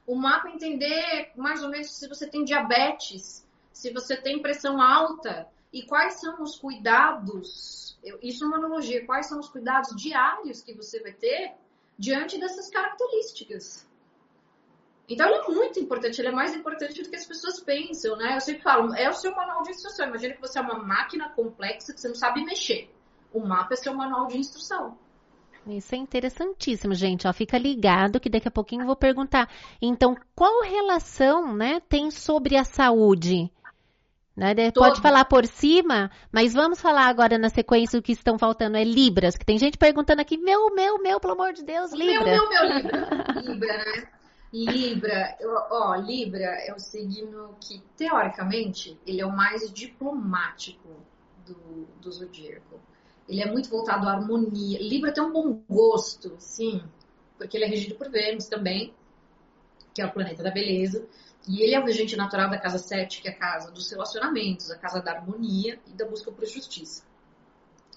[0.06, 4.82] O mapa é entender mais ou menos se você tem diabetes, se você tem pressão
[4.82, 8.00] alta e quais são os cuidados.
[8.24, 9.06] Isso é uma analogia.
[9.06, 11.52] Quais são os cuidados diários que você vai ter
[12.00, 13.86] diante dessas características?
[15.10, 18.38] Então ele é muito importante, ele é mais importante do que as pessoas pensam, né?
[18.38, 20.08] Eu sempre falo, é o seu manual de instrução.
[20.08, 22.90] Imagina que você é uma máquina complexa que você não sabe mexer.
[23.34, 24.98] O mapa é seu manual de instrução.
[25.68, 27.28] Isso é interessantíssimo, gente.
[27.28, 29.50] Ó, fica ligado que daqui a pouquinho eu vou perguntar.
[29.82, 33.52] Então, qual relação, né, tem sobre a saúde?
[34.36, 34.54] Né?
[34.72, 38.84] Pode falar por cima, mas vamos falar agora na sequência o que estão faltando é
[38.84, 42.26] Libras, que tem gente perguntando aqui, meu, meu, meu, pelo amor de Deus, Libra.
[42.26, 43.08] Meu, meu, meu, Libra.
[43.42, 44.08] Libra, né?
[44.52, 45.38] Libra,
[45.70, 50.90] ó, Libra é o signo que, teoricamente, ele é o mais diplomático
[51.46, 52.80] do, do zodíaco.
[53.28, 54.80] Ele é muito voltado à harmonia.
[54.82, 56.82] Libra tem um bom gosto, sim,
[57.38, 58.94] porque ele é regido por Vênus também.
[59.94, 61.08] que é o planeta da beleza.
[61.48, 64.72] E ele é o regente natural da casa 7, que é a casa dos relacionamentos,
[64.72, 67.04] a casa da harmonia e da busca por justiça.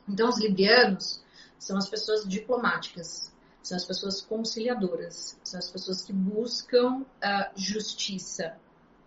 [0.06, 1.22] Então, os librianos
[1.58, 3.32] são as pessoas diplomáticas,
[3.62, 8.56] são as pessoas conciliadoras, são as pessoas que buscam uh, justiça,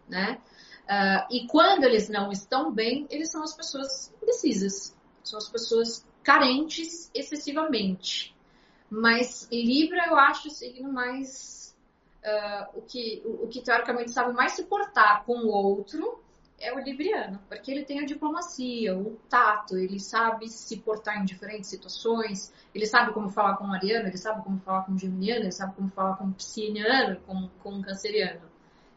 [0.08, 0.39] né?
[0.84, 6.06] Uh, e quando eles não estão bem, eles são as pessoas indecisas, são as pessoas
[6.24, 8.36] carentes excessivamente.
[8.89, 11.61] Mas Libra eu acho o signo mais.
[12.24, 16.22] Uh, o, que, o, o que teoricamente sabe mais se portar com o outro
[16.61, 21.26] é o libriano, porque ele tem a diplomacia, o tato, ele sabe se portar em
[21.26, 24.97] diferentes situações, ele sabe como falar com o ariano, ele sabe como falar com o
[24.97, 28.41] geminiano, ele sabe como falar com o piscianiano, com, com o canceriano.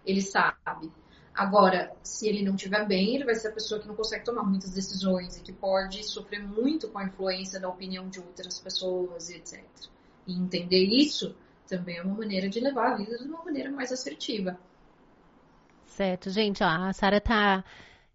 [0.05, 0.93] Ele sabe.
[1.35, 4.45] Agora, se ele não estiver bem, ele vai ser a pessoa que não consegue tomar
[4.45, 9.31] muitas decisões e que pode sofrer muito com a influência da opinião de outras pessoas,
[9.31, 9.65] etc.
[10.27, 11.35] E entender isso
[11.69, 14.59] também é uma maneira de levar a vida de uma maneira mais assertiva.
[15.87, 17.65] Certo, gente, ó, a Sara tá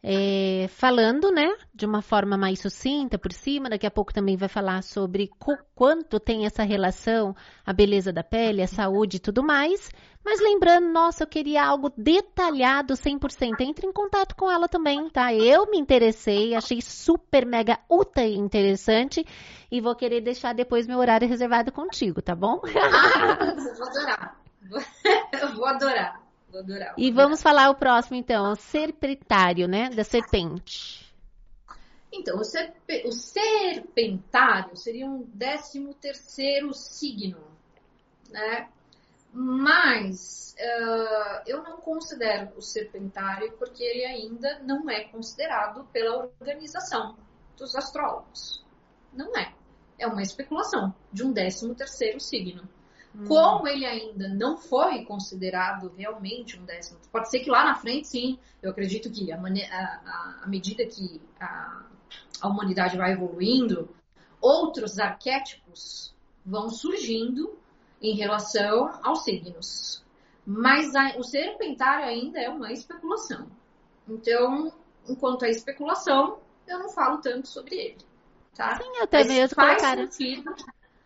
[0.02, 3.70] é, falando, né, de uma forma mais sucinta por cima.
[3.70, 5.30] Daqui a pouco também vai falar sobre
[5.76, 7.36] quanto tem essa relação,
[7.66, 9.91] a beleza da pele, a saúde e tudo mais.
[10.24, 13.61] Mas lembrando, nossa, eu queria algo detalhado 100%.
[13.61, 15.34] Entre em contato com ela também, tá?
[15.34, 19.26] Eu me interessei, achei super, mega, ultra interessante
[19.72, 22.61] e vou querer deixar depois meu horário reservado contigo, tá bom?
[22.65, 24.39] Ah, vou adorar.
[25.32, 26.22] Eu vou adorar.
[26.51, 26.93] Vou adorar.
[26.97, 29.89] E vamos falar o próximo, então, o serpentário, né?
[29.89, 31.07] Da serpente.
[32.11, 33.03] Então, o, serpe...
[33.05, 37.39] o serpentário seria um décimo terceiro signo,
[38.30, 38.67] né?
[39.32, 47.16] Mas uh, eu não considero o serpentário porque ele ainda não é considerado pela organização
[47.56, 48.66] dos astrólogos.
[49.14, 49.54] Não é.
[49.98, 52.68] É uma especulação de um décimo terceiro signo.
[53.14, 53.26] Hum.
[53.28, 58.08] Como ele ainda não foi considerado realmente um décimo, pode ser que lá na frente,
[58.08, 61.84] sim, eu acredito que a medida que a,
[62.42, 63.90] a humanidade vai evoluindo,
[64.40, 66.16] outros arquétipos
[66.46, 67.60] vão surgindo
[68.02, 70.04] em relação aos signos.
[70.45, 73.47] Mas a, o serpentário ainda é uma especulação.
[74.08, 74.74] Então,
[75.08, 77.97] enquanto é especulação, eu não falo tanto sobre ele.
[78.56, 78.78] Tá?
[78.78, 80.56] Sim, eu também Mas faz sentido,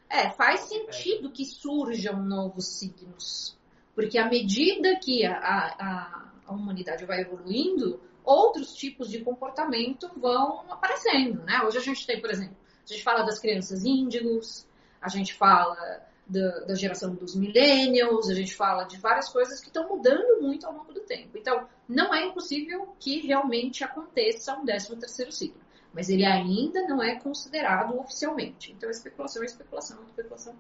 [0.10, 3.58] é, faz sentido que surjam novos signos.
[3.94, 10.64] Porque à medida que a, a, a humanidade vai evoluindo, outros tipos de comportamento vão
[10.70, 11.62] aparecendo, né?
[11.64, 14.66] Hoje a gente tem, por exemplo, a gente fala das crianças índigos,
[15.02, 15.76] a gente fala
[16.26, 20.66] da, da, geração dos millennials, a gente fala de várias coisas que estão mudando muito
[20.66, 21.38] ao longo do tempo.
[21.38, 25.62] Então, não é impossível que realmente aconteça um 13 terceiro ciclo,
[25.94, 28.72] mas ele ainda não é considerado oficialmente.
[28.72, 30.56] Então, especulação é especulação, é especulação.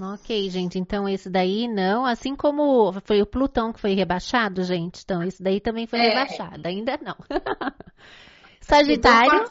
[0.00, 0.78] Ok, gente.
[0.78, 2.06] Então, esse daí não.
[2.06, 5.02] Assim como foi o Plutão que foi rebaixado, gente.
[5.02, 6.08] Então, esse daí também foi é.
[6.10, 6.68] rebaixado.
[6.68, 7.16] Ainda não.
[8.60, 9.44] Sagitário.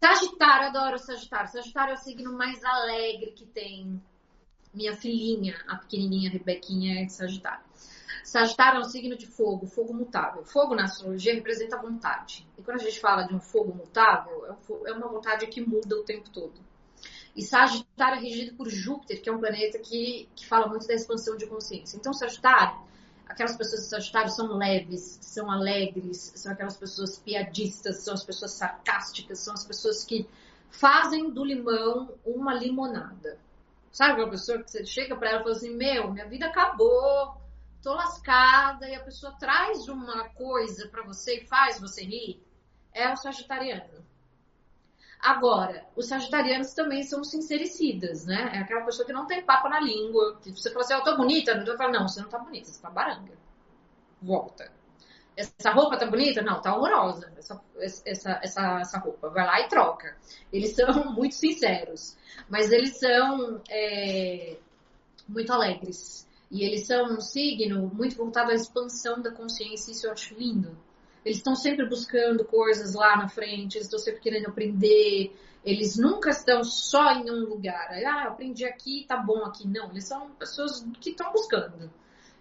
[0.00, 1.50] Sagitário, adoro Sagitário.
[1.50, 4.00] Sagitário é o signo mais alegre que tem.
[4.72, 7.64] Minha filhinha, a pequenininha Rebequinha, é de Sagitário.
[8.22, 10.44] Sagitário é um signo de fogo, fogo mutável.
[10.44, 12.46] Fogo na astrologia representa vontade.
[12.56, 15.96] E quando a gente fala de um fogo mutável, é, é uma vontade que muda
[15.96, 16.54] o tempo todo.
[17.34, 20.94] E Sagitário é regido por Júpiter, que é um planeta que, que fala muito da
[20.94, 21.96] expansão de consciência.
[21.96, 22.78] Então, Sagitário
[23.28, 28.52] aquelas pessoas de Sagitário são leves, são alegres, são aquelas pessoas piadistas, são as pessoas
[28.52, 30.28] sarcásticas, são as pessoas que
[30.70, 33.38] fazem do limão uma limonada.
[33.92, 37.36] Sabe aquela pessoa que você chega para ela e fala assim: Meu, minha vida acabou,
[37.82, 42.42] tô lascada, e a pessoa traz uma coisa para você e faz você rir?
[42.92, 44.07] É o sagitariano.
[45.20, 48.52] Agora, os sagitarianos também são sincericidas, né?
[48.54, 50.38] É aquela pessoa que não tem papo na língua.
[50.42, 52.80] Que você fala assim, eu tô bonita, não fala, não, você não tá bonita, você
[52.80, 53.32] tá baranga.
[54.22, 54.70] Volta.
[55.36, 56.42] Essa roupa tá bonita?
[56.42, 57.32] Não, tá horrorosa.
[57.36, 57.60] Essa,
[58.06, 59.28] essa, essa, essa roupa.
[59.30, 60.16] Vai lá e troca.
[60.52, 62.16] Eles são muito sinceros.
[62.48, 64.56] Mas eles são é,
[65.28, 66.28] muito alegres.
[66.50, 69.90] E eles são um signo muito voltado à expansão da consciência.
[69.90, 70.76] Isso eu acho lindo
[71.28, 76.30] eles estão sempre buscando coisas lá na frente, eles estão sempre querendo aprender, eles nunca
[76.30, 77.90] estão só em um lugar.
[78.06, 79.68] Ah, aprendi aqui, tá bom aqui.
[79.68, 81.92] Não, eles são pessoas que estão buscando.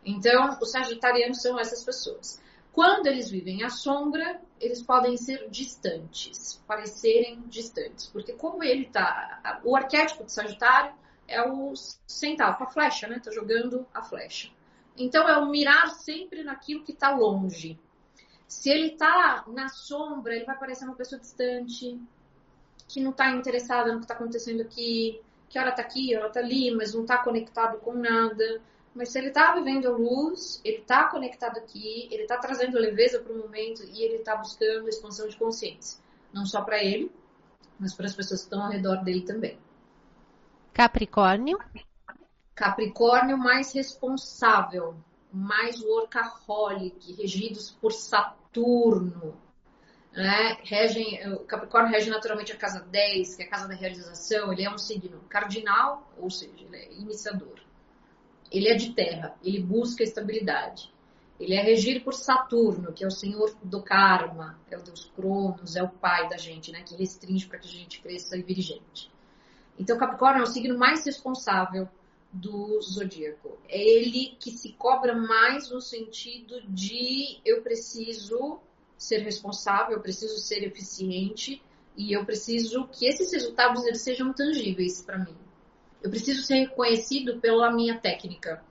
[0.05, 2.41] Então, os sagitarianos são essas pessoas.
[2.71, 9.59] Quando eles vivem à sombra, eles podem ser distantes, parecerem distantes, porque como ele tá,
[9.65, 10.93] o arquétipo de Sagitário
[11.27, 11.73] é o
[12.05, 13.19] central, com a flecha, né?
[13.19, 14.49] Tá jogando a flecha.
[14.95, 17.77] Então é o mirar sempre naquilo que está longe.
[18.47, 21.99] Se ele tá na sombra, ele vai parecer uma pessoa distante,
[22.87, 26.39] que não tá interessada no que tá acontecendo aqui, que hora tá aqui, hora tá
[26.39, 28.61] ali, mas não tá conectado com nada.
[28.95, 33.19] Mas se ele está vivendo a luz, ele está conectado aqui, ele está trazendo leveza
[33.19, 35.99] para o momento e ele está buscando expansão de consciência.
[36.33, 37.11] Não só para ele,
[37.79, 39.59] mas para as pessoas que estão ao redor dele também.
[40.73, 41.59] Capricórnio.
[42.55, 44.95] Capricórnio mais responsável,
[45.31, 49.35] mais workaholic, regidos por Saturno.
[50.13, 50.57] Né?
[50.63, 54.51] Regem, o Capricórnio rege naturalmente a casa 10, que é a casa da realização.
[54.51, 57.59] Ele é um signo cardinal, ou seja, ele é iniciador.
[58.51, 60.91] Ele é de terra, ele busca estabilidade.
[61.39, 65.75] Ele é regido por Saturno, que é o senhor do karma, é o deus Cronos,
[65.75, 66.81] é o pai da gente, né?
[66.81, 69.11] Que restringe para que a gente cresça e vire gente.
[69.77, 71.87] Então, Capricórnio é o signo mais responsável
[72.31, 73.57] do zodíaco.
[73.67, 78.59] É ele que se cobra mais no sentido de eu preciso
[78.97, 81.61] ser responsável, eu preciso ser eficiente
[81.95, 85.35] e eu preciso que esses resultados eles sejam tangíveis para mim.
[86.01, 88.63] Eu preciso ser reconhecido pela minha técnica,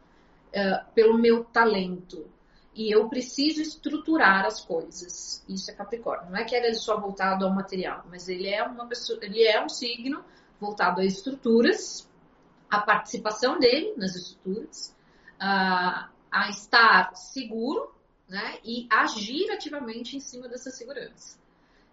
[0.48, 2.26] uh, pelo meu talento.
[2.74, 5.42] E eu preciso estruturar as coisas.
[5.48, 6.30] Isso é Capricórnio.
[6.30, 9.42] Não é que ele é só voltado ao material, mas ele é uma pessoa, ele
[9.42, 10.22] é um signo
[10.60, 12.08] voltado a estruturas,
[12.70, 14.94] a participação dele nas estruturas,
[15.38, 16.10] a,
[16.50, 17.94] estar seguro,
[18.28, 21.38] né, e agir ativamente em cima dessa segurança.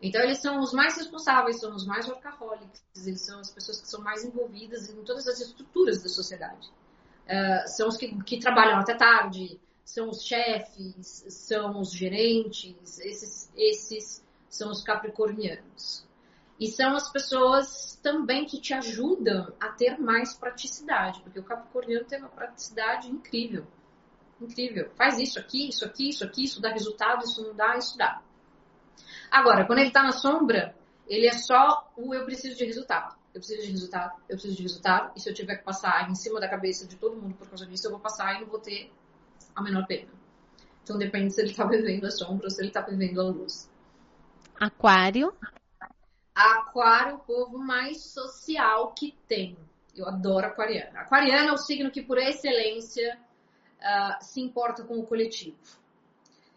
[0.02, 3.88] Então, eles são os mais responsáveis, são os mais workaholics, eles são as pessoas que
[3.88, 6.68] são mais envolvidas em todas as estruturas da sociedade.
[7.24, 13.50] Uh, são os que, que, trabalham até tarde, são os chefes, são os gerentes, esses,
[13.56, 16.06] esses são os capricornianos.
[16.64, 22.06] E são as pessoas também que te ajudam a ter mais praticidade, porque o capricorniano
[22.06, 23.68] tem uma praticidade incrível.
[24.40, 24.90] Incrível.
[24.96, 28.22] Faz isso aqui, isso aqui, isso aqui, isso dá resultado, isso não dá, isso dá.
[29.30, 30.74] Agora, quando ele está na sombra,
[31.06, 33.14] ele é só o eu preciso de resultado.
[33.34, 36.16] Eu preciso de resultado, eu preciso de resultado, e se eu tiver que passar em
[36.16, 38.60] cima da cabeça de todo mundo por causa disso, eu vou passar e não vou
[38.60, 38.90] ter
[39.54, 40.08] a menor pena.
[40.82, 43.70] Então depende se ele está vivendo a sombra ou se ele está vivendo a luz.
[44.58, 45.34] Aquário.
[46.34, 49.58] Aquário, o povo mais social que tem.
[49.96, 50.98] Eu adoro aquariano.
[50.98, 53.20] Aquariano é o signo que, por excelência,
[53.80, 55.58] uh, se importa com o coletivo.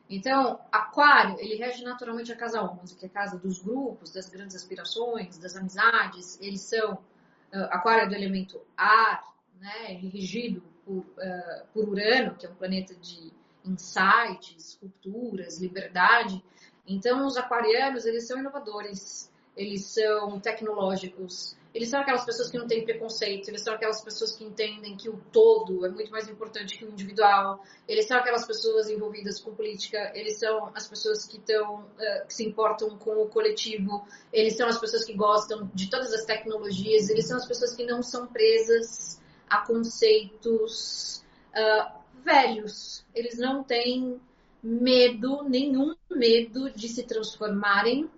[0.09, 4.29] Então, Aquário, ele rege naturalmente a casa 11, que é a casa dos grupos, das
[4.29, 6.41] grandes aspirações, das amizades.
[6.41, 9.23] Eles são, uh, Aquário é do elemento ar,
[9.61, 9.93] né?
[9.93, 13.33] É regido por, uh, por Urano, que é um planeta de
[13.65, 16.43] insights, culturas, liberdade.
[16.87, 22.67] Então, os aquarianos, eles são inovadores, eles são tecnológicos, eles são aquelas pessoas que não
[22.67, 26.79] têm preconceito, eles são aquelas pessoas que entendem que o todo é muito mais importante
[26.79, 31.37] que o individual, eles são aquelas pessoas envolvidas com política, eles são as pessoas que,
[31.37, 35.91] estão, uh, que se importam com o coletivo, eles são as pessoas que gostam de
[35.91, 41.23] todas as tecnologias, eles são as pessoas que não são presas a conceitos
[41.55, 41.93] uh,
[42.25, 44.19] velhos, eles não têm
[44.63, 48.11] medo, nenhum medo de se transformarem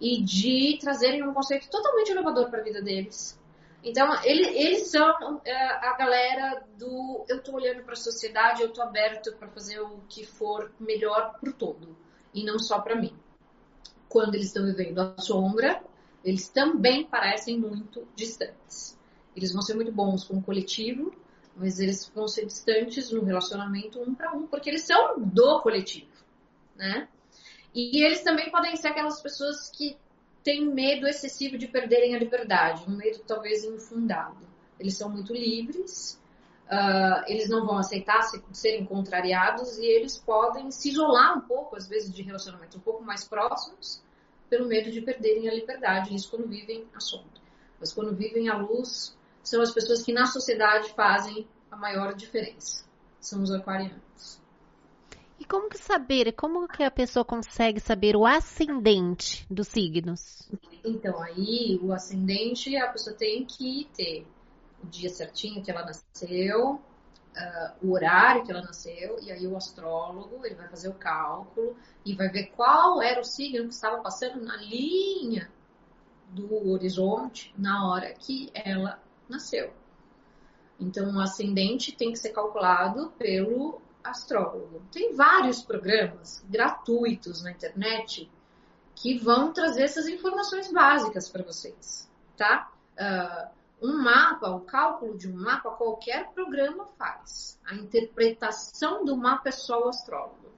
[0.00, 3.38] e de trazerem um conceito totalmente inovador para a vida deles.
[3.82, 8.68] Então, ele, eles são é, a galera do eu estou olhando para a sociedade, eu
[8.68, 11.94] estou aberto para fazer o que for melhor para o todo,
[12.32, 13.14] e não só para mim.
[14.08, 15.82] Quando eles estão vivendo a sombra,
[16.24, 18.98] eles também parecem muito distantes.
[19.36, 21.12] Eles vão ser muito bons com o coletivo,
[21.54, 26.10] mas eles vão ser distantes no relacionamento um para um, porque eles são do coletivo,
[26.74, 27.08] né?
[27.74, 29.96] E eles também podem ser aquelas pessoas que
[30.44, 34.46] têm medo excessivo de perderem a liberdade, um medo talvez infundado.
[34.78, 36.20] Eles são muito livres,
[36.66, 41.74] uh, eles não vão aceitar se, serem contrariados e eles podem se isolar um pouco,
[41.74, 44.02] às vezes, de relacionamentos um pouco mais próximos,
[44.48, 47.42] pelo medo de perderem a liberdade, isso quando vivem a sombra.
[47.80, 52.84] Mas quando vivem a luz, são as pessoas que na sociedade fazem a maior diferença.
[53.18, 54.03] São os aquarianos.
[55.44, 60.50] E como que saber, como que a pessoa consegue saber o ascendente dos signos?
[60.82, 64.26] Então, aí o ascendente a pessoa tem que ter
[64.82, 66.80] o dia certinho que ela nasceu, uh,
[67.82, 71.76] o horário que ela nasceu, e aí o astrólogo ele vai fazer o cálculo
[72.06, 75.50] e vai ver qual era o signo que estava passando na linha
[76.30, 79.74] do horizonte na hora que ela nasceu.
[80.80, 84.82] Então, o ascendente tem que ser calculado pelo astrólogo.
[84.92, 88.30] Tem vários programas gratuitos na internet
[88.94, 92.70] que vão trazer essas informações básicas para vocês, tá?
[92.96, 93.54] Uh,
[93.86, 97.58] um mapa, o cálculo de um mapa, qualquer programa faz.
[97.64, 100.52] A interpretação do mapa é só o astrólogo.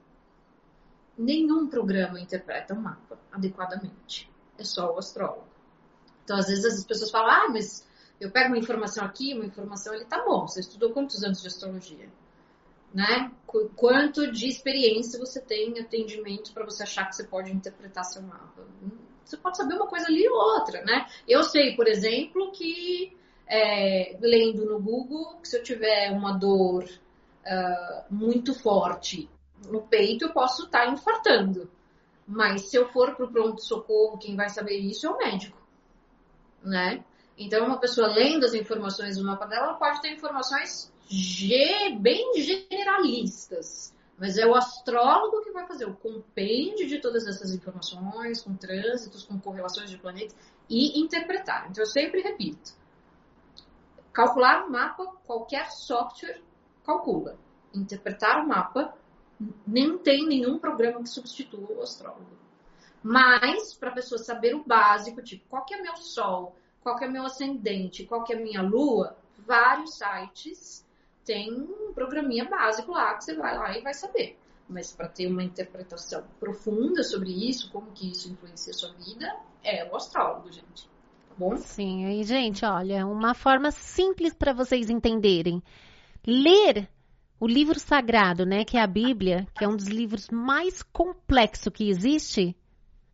[1.17, 4.31] Nenhum programa interpreta um mapa adequadamente.
[4.57, 5.47] É só o astrólogo.
[6.23, 7.87] Então, às vezes as pessoas falam, ah, mas
[8.19, 10.47] eu pego uma informação aqui, uma informação ali, tá bom.
[10.47, 12.09] Você estudou quantos anos de astrologia?
[12.93, 13.31] Né?
[13.75, 18.21] Quanto de experiência você tem em atendimento para você achar que você pode interpretar seu
[18.21, 18.65] mapa.
[19.23, 21.05] Você pode saber uma coisa ali ou outra, né?
[21.27, 23.15] Eu sei, por exemplo, que
[23.45, 29.29] é, lendo no Google, que se eu tiver uma dor uh, muito forte
[29.69, 31.69] no peito, eu posso estar tá infartando.
[32.27, 35.57] Mas se eu for para o pronto-socorro, quem vai saber isso é o médico,
[36.61, 37.03] né?
[37.37, 40.91] Então, uma pessoa lendo as informações do mapa dela, ela pode ter informações
[41.99, 43.95] bem generalistas.
[44.17, 49.23] Mas é o astrólogo que vai fazer o compêndio de todas essas informações, com trânsitos,
[49.23, 50.35] com correlações de planetas,
[50.67, 51.69] e interpretar.
[51.69, 52.73] Então, eu sempre repito:
[54.11, 56.41] calcular o mapa, qualquer software
[56.83, 57.37] calcula.
[57.73, 58.97] Interpretar o mapa,
[59.67, 62.37] nem tem nenhum programa que substitua o astrólogo.
[63.03, 67.05] Mas, para a pessoa saber o básico, tipo, qual que é meu sol, qual que
[67.05, 70.86] é meu ascendente, qual que é minha lua, vários sites
[71.27, 74.39] têm um programinha básico lá que você vai lá e vai saber.
[74.67, 79.35] Mas para ter uma interpretação profunda sobre isso, como que isso influencia a sua vida,
[79.63, 80.87] é o astrólogo, gente.
[81.29, 81.55] Tá bom?
[81.57, 85.61] Sim, aí, gente, olha, uma forma simples para vocês entenderem.
[86.25, 86.89] Ler
[87.39, 91.71] o livro sagrado, né, que é a Bíblia, que é um dos livros mais complexos
[91.71, 92.55] que existe,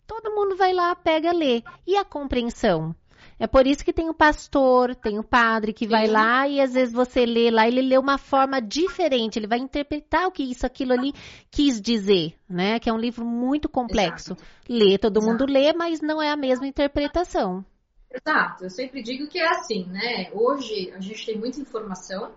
[0.07, 1.61] todo mundo vai lá, pega, lê.
[1.85, 2.95] E a compreensão?
[3.43, 5.91] É por isso que tem o pastor, tem o padre que Sim.
[5.91, 9.59] vai lá e às vezes você lê lá, ele lê uma forma diferente, ele vai
[9.59, 11.11] interpretar o que isso, aquilo ali
[11.51, 12.79] quis dizer, né?
[12.79, 14.31] Que é um livro muito complexo.
[14.31, 14.49] Exato.
[14.69, 15.29] Lê, todo Exato.
[15.29, 17.65] mundo lê, mas não é a mesma interpretação.
[18.09, 20.31] Exato, eu sempre digo que é assim, né?
[20.31, 22.31] Hoje a gente tem muita informação,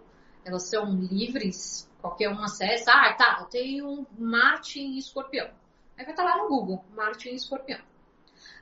[0.44, 2.90] elas são livres, qualquer um acessa.
[2.90, 5.46] Ah, tá, eu tenho um Marte em escorpião.
[5.96, 7.78] Aí vai estar lá no Google, Marte em escorpião.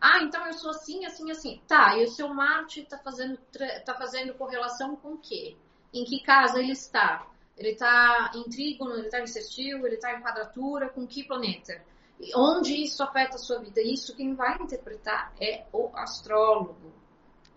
[0.06, 1.62] Ah, então eu sou assim, assim, assim.
[1.66, 3.38] Tá, e o seu Marte está fazendo,
[3.86, 5.56] tá fazendo correlação com o quê?
[5.94, 7.26] Em que casa ele está?
[7.56, 11.82] Ele está em trígono, ele está em sextil, ele está em quadratura, com que planeta?
[12.20, 13.80] E onde isso afeta a sua vida?
[13.80, 16.92] Isso quem vai interpretar é o astrólogo,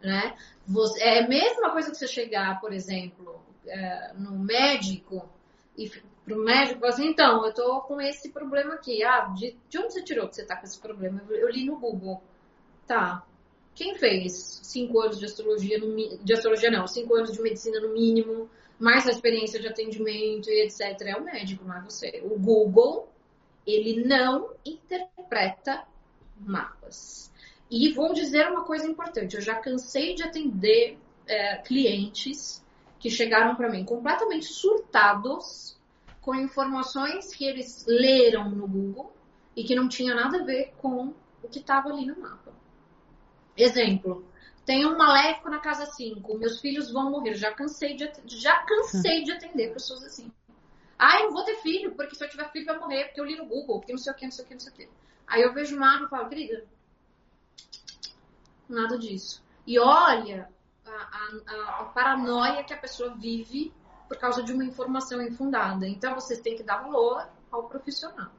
[0.02, 0.38] né?
[0.66, 5.28] Você, é a mesma coisa que você chegar, por exemplo, é, no médico
[5.78, 9.04] e para o médico assim, então, eu tô com esse problema aqui.
[9.04, 11.22] Ah, de, de onde você tirou que você tá com esse problema?
[11.30, 12.24] Eu li no Google.
[12.88, 13.24] Tá.
[13.76, 17.94] Quem fez cinco anos de astrologia, no, de astrologia não, cinco anos de medicina no
[17.94, 21.02] mínimo, mais a experiência de atendimento e etc.
[21.02, 22.22] É o médico, não é você.
[22.24, 23.10] O Google,
[23.66, 25.84] ele não interpreta
[26.40, 27.32] mapas.
[27.70, 32.64] E vou dizer uma coisa importante, eu já cansei de atender é, clientes
[32.98, 35.78] que chegaram para mim completamente surtados
[36.22, 39.14] com informações que eles leram no Google
[39.56, 41.14] e que não tinha nada a ver com
[41.44, 42.54] o que estava ali no mapa.
[43.58, 44.26] Exemplo,
[44.66, 47.34] tem um maléfico na casa 5, meus filhos vão morrer.
[47.36, 50.32] Já cansei de, já cansei de atender pessoas assim.
[51.00, 53.26] Ah, eu não vou ter filho, porque se eu tiver filho vai morrer, porque eu
[53.26, 54.76] li no Google, porque não sei o que, não sei o que, não sei o
[54.76, 54.90] que.
[55.28, 56.66] Aí eu vejo o mapa e falo, querida,
[58.68, 59.44] nada disso.
[59.66, 60.50] E olha
[60.86, 63.74] a, a, a paranoia que a pessoa vive
[64.08, 65.88] por causa de uma informação infundada.
[65.88, 68.32] Então, vocês têm que dar valor ao profissional,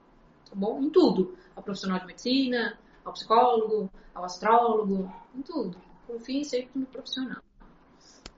[0.44, 0.80] tá bom?
[0.80, 1.36] Em tudo.
[1.54, 2.78] Ao profissional de medicina,
[3.08, 5.76] ao psicólogo, ao astrólogo, em tudo.
[6.06, 7.42] Confie sempre no profissional.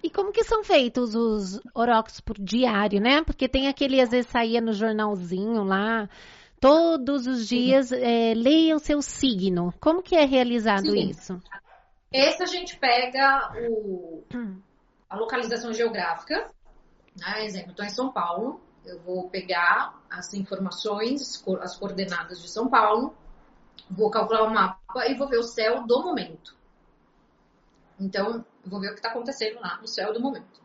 [0.03, 1.61] E como que são feitos os
[2.25, 3.23] por diário, né?
[3.23, 6.09] Porque tem aquele, às vezes, saía no jornalzinho lá,
[6.59, 9.75] todos os dias, é, leia o seu signo.
[9.79, 11.11] Como que é realizado Sim.
[11.11, 11.41] isso?
[12.11, 14.25] Esse a gente pega o,
[15.09, 16.51] a localização geográfica,
[17.19, 17.45] né?
[17.45, 23.15] Exemplo, estou em São Paulo, eu vou pegar as informações, as coordenadas de São Paulo,
[23.91, 26.57] vou calcular o mapa e vou ver o céu do momento.
[27.99, 30.61] Então, vou ver o que está acontecendo lá no céu do momento.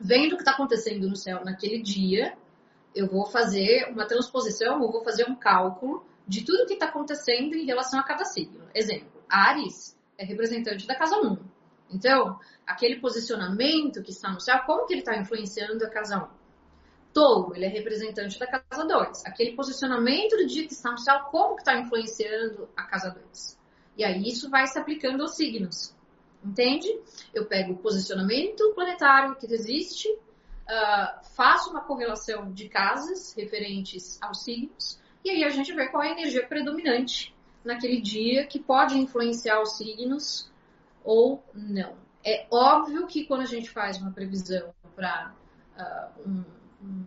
[0.00, 2.36] Vendo o que está acontecendo no céu naquele dia,
[2.94, 7.54] eu vou fazer uma transposição, ou vou fazer um cálculo de tudo que está acontecendo
[7.54, 8.66] em relação a cada signo.
[8.74, 11.38] Exemplo, Ares é representante da casa 1.
[11.90, 16.35] Então, aquele posicionamento que está no céu, como que ele está influenciando a casa 1?
[17.16, 19.24] Touro, ele é representante da casa 2.
[19.24, 23.58] Aquele posicionamento do dia que está no céu, como que está influenciando a casa 2?
[23.96, 25.96] E aí isso vai se aplicando aos signos.
[26.44, 26.94] Entende?
[27.32, 34.44] Eu pego o posicionamento planetário que existe, uh, faço uma correlação de casas referentes aos
[34.44, 37.34] signos, e aí a gente vê qual é a energia predominante
[37.64, 40.52] naquele dia que pode influenciar os signos
[41.02, 41.96] ou não.
[42.22, 45.32] É óbvio que quando a gente faz uma previsão para
[45.78, 47.04] uh, ah, um, um,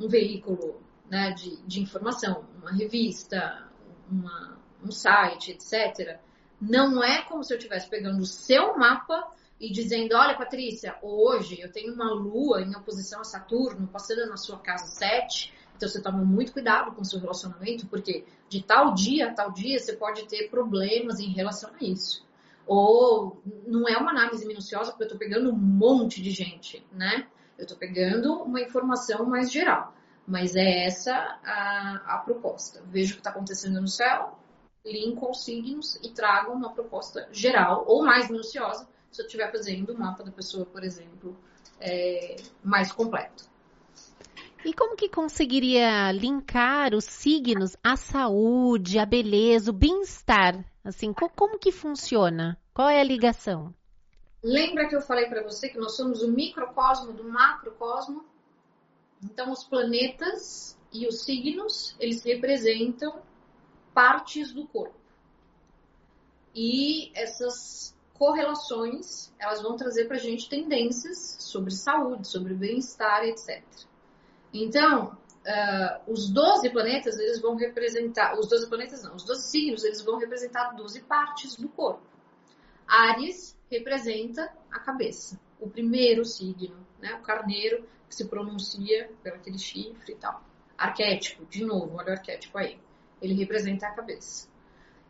[0.00, 3.68] um, veículo né, de, de, informação, uma revista,
[4.10, 6.18] uma, um site, etc.,
[6.60, 9.30] não é como se eu estivesse pegando o seu mapa
[9.60, 14.36] e dizendo: Olha, Patrícia, hoje eu tenho uma lua em oposição a Saturno passando na
[14.36, 18.94] sua casa 7, então você toma muito cuidado com o seu relacionamento, porque de tal
[18.94, 22.24] dia a tal dia você pode ter problemas em relação a isso.
[22.66, 27.28] Ou não é uma análise minuciosa, porque eu estou pegando um monte de gente, né?
[27.58, 29.94] Eu estou pegando uma informação mais geral.
[30.26, 31.14] Mas é essa
[31.44, 32.82] a, a proposta.
[32.86, 34.38] Veja o que está acontecendo no céu,
[34.84, 39.92] linko aos signos e trago uma proposta geral ou mais minuciosa se eu estiver fazendo
[39.92, 41.36] o mapa da pessoa, por exemplo,
[41.80, 43.48] é, mais completo.
[44.64, 50.64] E como que conseguiria linkar os signos à saúde, à beleza, o bem-estar?
[50.84, 52.58] Assim, como que funciona?
[52.74, 53.72] Qual é a ligação?
[54.42, 58.24] Lembra que eu falei para você que nós somos o microcosmo do macrocosmo?
[59.22, 63.22] Então, os planetas e os signos, eles representam
[63.94, 64.94] partes do corpo.
[66.54, 73.62] E essas correlações, elas vão trazer para a gente tendências sobre saúde, sobre bem-estar, etc.
[74.52, 79.84] Então, uh, os 12 planetas, eles vão representar, os 12 planetas não, os 12 signos,
[79.84, 82.02] eles vão representar 12 partes do corpo.
[82.86, 87.14] Ares representa a cabeça, o primeiro signo, né?
[87.14, 90.42] o carneiro, que se pronuncia pelo aquele chifre e tal.
[90.78, 92.78] Arquétipo, de novo, olha o arquétipo aí.
[93.20, 94.48] Ele representa a cabeça.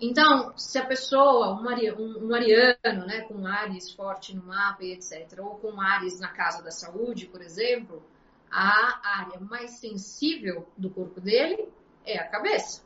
[0.01, 4.93] Então, se a pessoa, um, um, um ariano, né, com Ares forte no mapa e
[4.93, 8.03] etc., ou com Ares na casa da saúde, por exemplo,
[8.51, 11.69] a área mais sensível do corpo dele
[12.05, 12.85] é a cabeça.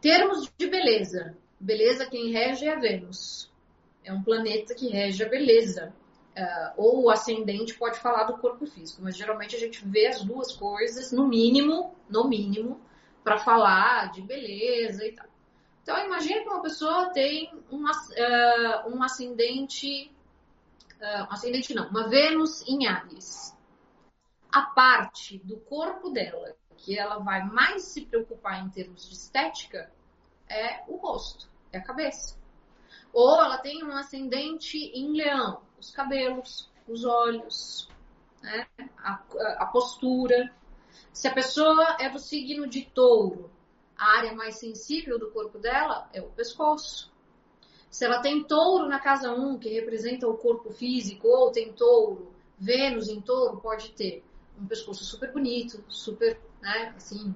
[0.00, 1.36] Termos de beleza.
[1.58, 3.50] Beleza, quem rege é Vênus.
[4.04, 5.94] É um planeta que rege a beleza.
[6.36, 10.22] Uh, ou o ascendente pode falar do corpo físico, mas geralmente a gente vê as
[10.22, 12.78] duas coisas, no mínimo, no mínimo,
[13.24, 15.26] para falar de beleza e tal.
[15.82, 20.12] Então, imagine que uma pessoa tem um, uh, um ascendente,
[21.00, 23.56] uh, ascendente não, uma Vênus em Ares.
[24.52, 29.90] A parte do corpo dela que ela vai mais se preocupar em termos de estética
[30.48, 32.36] é o rosto, é a cabeça.
[33.12, 37.88] Ou ela tem um ascendente em leão, os cabelos, os olhos,
[38.42, 38.66] né?
[38.98, 39.22] a,
[39.58, 40.52] a postura.
[41.12, 43.50] Se a pessoa é do signo de touro,
[43.96, 47.12] a área mais sensível do corpo dela é o pescoço.
[47.90, 52.30] Se ela tem touro na casa 1, que representa o corpo físico, ou tem touro,
[52.58, 54.24] Vênus em touro, pode ter
[54.58, 57.34] um pescoço super bonito, super, né, assim,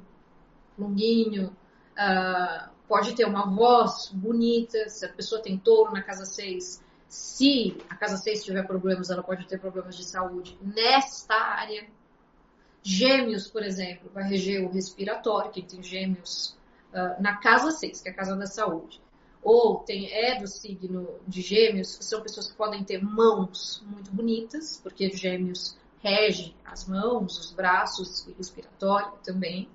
[0.78, 1.57] longuinho,
[1.93, 7.79] uh, pode ter uma voz bonita, se a pessoa tem touro na casa 6, se
[7.89, 11.87] a casa 6 tiver problemas, ela pode ter problemas de saúde nesta área.
[12.83, 16.59] Gêmeos, por exemplo, vai reger o respiratório, quem tem gêmeos
[16.93, 19.01] uh, na casa 6, que é a casa da saúde.
[19.41, 24.81] Ou tem, é do signo de gêmeos, são pessoas que podem ter mãos muito bonitas,
[24.83, 29.69] porque gêmeos rege as mãos, os braços e respiratório também.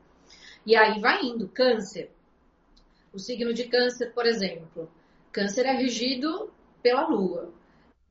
[0.66, 2.12] E aí vai indo, câncer.
[3.16, 4.92] O signo de câncer, por exemplo.
[5.32, 6.52] Câncer é regido
[6.84, 7.54] pela lua.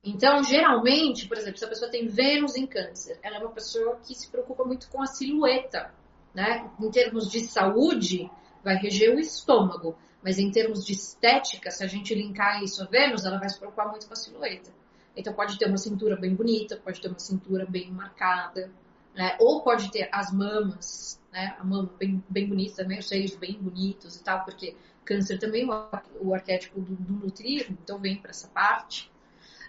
[0.02, 4.00] Então, geralmente, por exemplo, se a pessoa tem Vênus em câncer, ela é uma pessoa
[4.02, 5.92] que se preocupa muito com a silhueta,
[6.34, 6.70] né?
[6.80, 8.30] Em termos de saúde,
[8.62, 9.94] vai reger o estômago.
[10.22, 13.58] Mas em termos de estética, se a gente linkar isso a Vênus, ela vai se
[13.58, 14.72] preocupar muito com a silhueta.
[15.14, 18.70] Então pode ter uma cintura bem bonita, pode ter uma cintura bem marcada,
[19.14, 19.36] né?
[19.38, 21.54] Ou pode ter as mamas, né?
[21.58, 24.74] A mama bem, bem bonita também, os seios bem bonitos e tal, porque
[25.04, 27.32] câncer também é o arquétipo do, do
[27.70, 29.10] então vem para essa parte.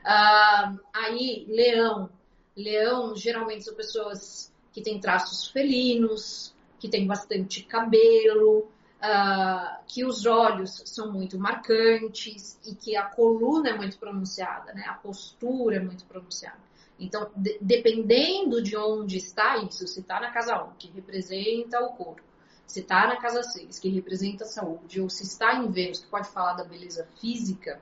[0.02, 2.10] Uh, aí, leão.
[2.56, 10.26] Leão geralmente são pessoas que têm traços felinos, que têm bastante cabelo, uh, que os
[10.26, 14.86] olhos são muito marcantes e que a coluna é muito pronunciada, né?
[14.88, 16.64] A postura é muito pronunciada.
[17.00, 21.90] Então, de, dependendo de onde está isso, se está na casa 1, que representa o
[21.94, 22.22] corpo,
[22.66, 26.10] se está na casa 6, que representa a saúde, ou se está em Vênus, que
[26.10, 27.82] pode falar da beleza física,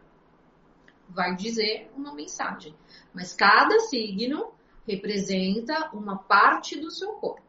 [1.09, 2.75] vai dizer uma mensagem.
[3.13, 4.53] Mas cada signo
[4.85, 7.43] representa uma parte do seu corpo.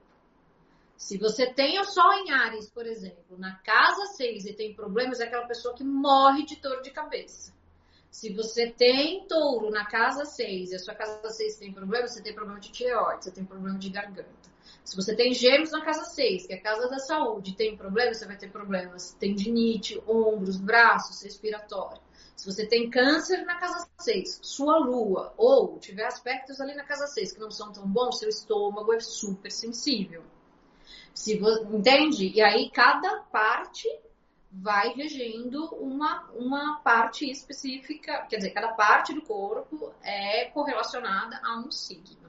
[0.96, 5.20] Se você tem o Sol em Ares, por exemplo, na casa 6 e tem problemas,
[5.20, 7.52] é aquela pessoa que morre de dor de cabeça.
[8.10, 12.22] Se você tem touro na casa 6 e a sua casa 6 tem problema, você
[12.22, 14.53] tem problema de tireoide, você tem problema de garganta.
[14.84, 18.12] Se você tem gêmeos na casa 6, que é a casa da saúde, tem problema,
[18.12, 22.02] você vai ter problemas tendinite, ombros, braços, respiratório.
[22.36, 27.06] Se você tem câncer na casa 6, sua lua, ou tiver aspectos ali na casa
[27.06, 30.22] 6 que não são tão bons, seu estômago é super sensível.
[31.14, 32.30] Se você, entende?
[32.34, 33.88] E aí cada parte
[34.52, 41.58] vai regendo uma, uma parte específica, quer dizer, cada parte do corpo é correlacionada a
[41.58, 42.23] um signo.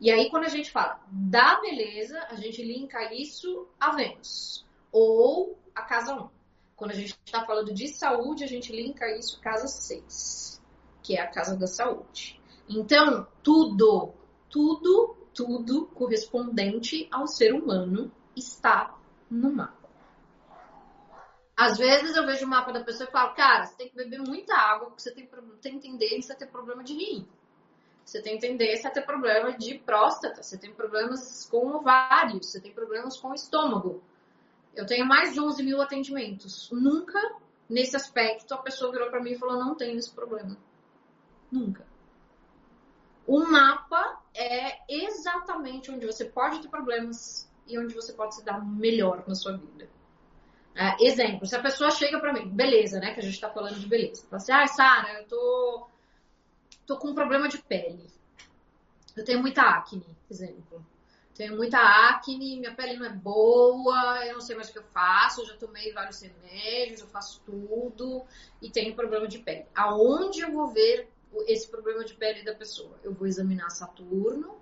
[0.00, 5.58] E aí, quando a gente fala da beleza, a gente linka isso a Vênus ou
[5.74, 6.28] a casa 1.
[6.76, 10.62] Quando a gente está falando de saúde, a gente linka isso a casa 6,
[11.02, 12.40] que é a casa da saúde.
[12.68, 14.14] Então, tudo,
[14.48, 18.96] tudo, tudo correspondente ao ser humano está
[19.28, 19.88] no mapa.
[21.56, 24.20] Às vezes eu vejo o mapa da pessoa e falo, cara, você tem que beber
[24.20, 25.28] muita água, porque você tem,
[25.60, 27.26] tem tendência a ter problema de rim.
[28.08, 32.72] Você tem tendência a ter problema de próstata, você tem problemas com ovários, você tem
[32.72, 34.02] problemas com estômago.
[34.74, 36.70] Eu tenho mais de 11 mil atendimentos.
[36.72, 37.20] Nunca,
[37.68, 40.56] nesse aspecto, a pessoa virou para mim e falou: não tenho esse problema.
[41.52, 41.86] Nunca.
[43.26, 48.58] O mapa é exatamente onde você pode ter problemas e onde você pode se dar
[48.64, 49.86] melhor na sua vida.
[50.74, 53.12] É, exemplo, se a pessoa chega para mim, beleza, né?
[53.12, 54.26] Que a gente tá falando de beleza.
[54.30, 55.88] Fala assim, ah, Sara, eu tô,
[56.88, 58.10] tô com um problema de pele.
[59.14, 60.84] Eu tenho muita acne, exemplo.
[61.34, 64.84] Tenho muita acne, minha pele não é boa, eu não sei mais o que eu
[64.84, 68.24] faço, eu já tomei vários remédios, eu faço tudo
[68.60, 69.66] e tenho problema de pele.
[69.74, 71.08] Aonde eu vou ver
[71.46, 72.98] esse problema de pele da pessoa?
[73.04, 74.56] Eu vou examinar Saturno,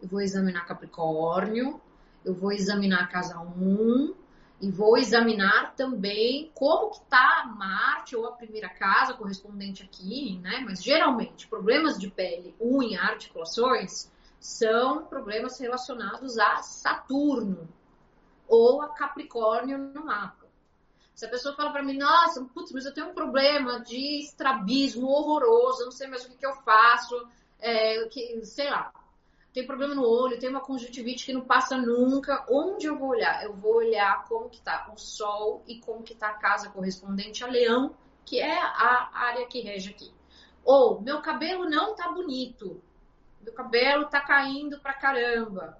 [0.00, 1.80] eu vou examinar Capricórnio,
[2.24, 4.14] eu vou examinar casa 1,
[4.60, 10.60] e vou examinar também como que está Marte ou a primeira casa correspondente aqui, né?
[10.64, 14.10] Mas geralmente problemas de pele, unha, articulações
[14.40, 17.68] são problemas relacionados a Saturno
[18.48, 20.46] ou a Capricórnio no mapa.
[21.14, 25.08] Se a pessoa fala para mim, nossa, putz, mas eu tenho um problema de estrabismo
[25.08, 27.28] horroroso, não sei mais o que, que eu faço,
[27.60, 28.92] é, que, sei lá,
[29.52, 32.44] tem problema no olho, tem uma conjuntivite que não passa nunca.
[32.50, 33.42] Onde eu vou olhar?
[33.42, 37.42] Eu vou olhar como que tá o Sol e como que tá a casa correspondente
[37.42, 37.94] a Leão,
[38.24, 40.12] que é a área que rege aqui.
[40.64, 42.82] Ou, meu cabelo não tá bonito.
[43.42, 45.78] Meu cabelo tá caindo pra caramba.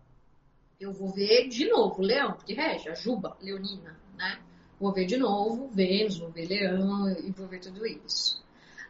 [0.81, 4.41] Eu vou ver de novo Leão, porque rege a Juba, Leonina, né?
[4.81, 8.43] Vou ver de novo Vênus, vou ver Leão e vou ver tudo isso.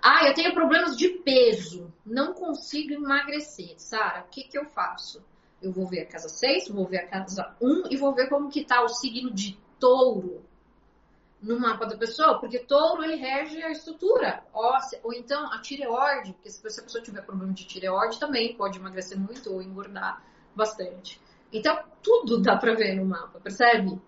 [0.02, 3.74] Ah, eu tenho problemas de peso, não consigo emagrecer.
[3.78, 5.22] Sara, o que, que eu faço?
[5.60, 8.48] Eu vou ver a casa 6, vou ver a casa 1 e vou ver como
[8.48, 10.44] que tá o signo de touro
[11.42, 16.32] no mapa da pessoa, porque touro ele rege a estrutura óssea, ou então a tireoide,
[16.32, 20.22] porque se a pessoa tiver problema de tireoide também pode emagrecer muito ou engordar
[20.54, 21.20] bastante.
[21.52, 24.00] Então tudo dá para ver no mapa, percebe?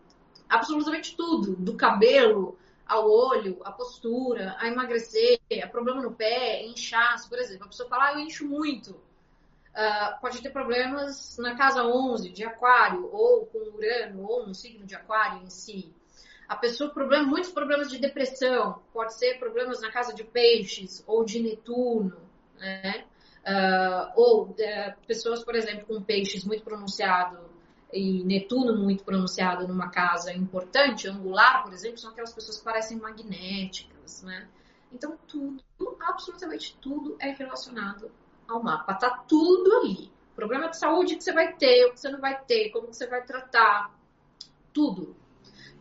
[0.48, 2.58] Absolutamente tudo, do cabelo
[2.90, 7.66] ao olho, a postura, a emagrecer, a problema no pé, inchaço, por exemplo.
[7.66, 8.90] A pessoa fala, ah, eu incho muito.
[8.90, 14.84] Uh, pode ter problemas na casa 11 de aquário, ou com urano, ou no signo
[14.84, 15.94] de aquário em si.
[16.48, 21.24] A pessoa, problema, muitos problemas de depressão, pode ser problemas na casa de peixes, ou
[21.24, 22.16] de Netuno,
[22.58, 23.04] né?
[23.46, 24.56] Uh, ou uh,
[25.06, 27.49] pessoas, por exemplo, com peixes muito pronunciado
[27.92, 32.98] e Netuno muito pronunciado numa casa importante, angular, por exemplo, são aquelas pessoas que parecem
[32.98, 34.48] magnéticas, né?
[34.92, 35.62] Então tudo,
[36.00, 38.10] absolutamente tudo é relacionado
[38.48, 38.94] ao mapa.
[38.94, 40.10] Tá tudo ali.
[40.34, 42.96] Problema de saúde que você vai ter, o que você não vai ter, como que
[42.96, 43.94] você vai tratar,
[44.72, 45.16] tudo.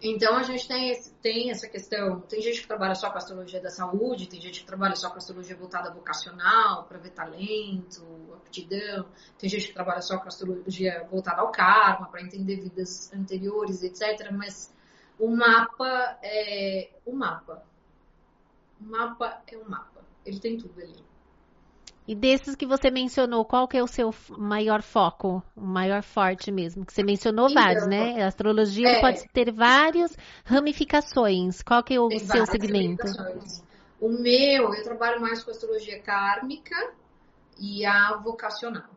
[0.02, 2.22] Então a gente tem, tem essa questão.
[2.22, 5.18] Tem gente que trabalha só com astrologia da saúde, tem gente que trabalha só com
[5.18, 9.06] astrologia voltada vocacional, para ver talento, aptidão.
[9.38, 14.32] Tem gente que trabalha só com astrologia voltada ao karma, para entender vidas anteriores, etc.
[14.32, 14.74] Mas
[15.20, 17.64] o mapa é o mapa.
[18.80, 20.02] O mapa é o mapa.
[20.26, 21.09] Ele tem tudo ali.
[22.10, 26.52] E desses que você mencionou, qual que é o seu maior foco, o maior forte
[26.52, 26.84] mesmo?
[26.84, 28.24] Que você mencionou então, vários, né?
[28.24, 31.62] A astrologia é, pode ter várias ramificações.
[31.62, 33.06] Qual que é o seu segmento?
[34.02, 36.94] O meu, eu trabalho mais com astrologia kármica
[37.60, 38.90] e a vocacional.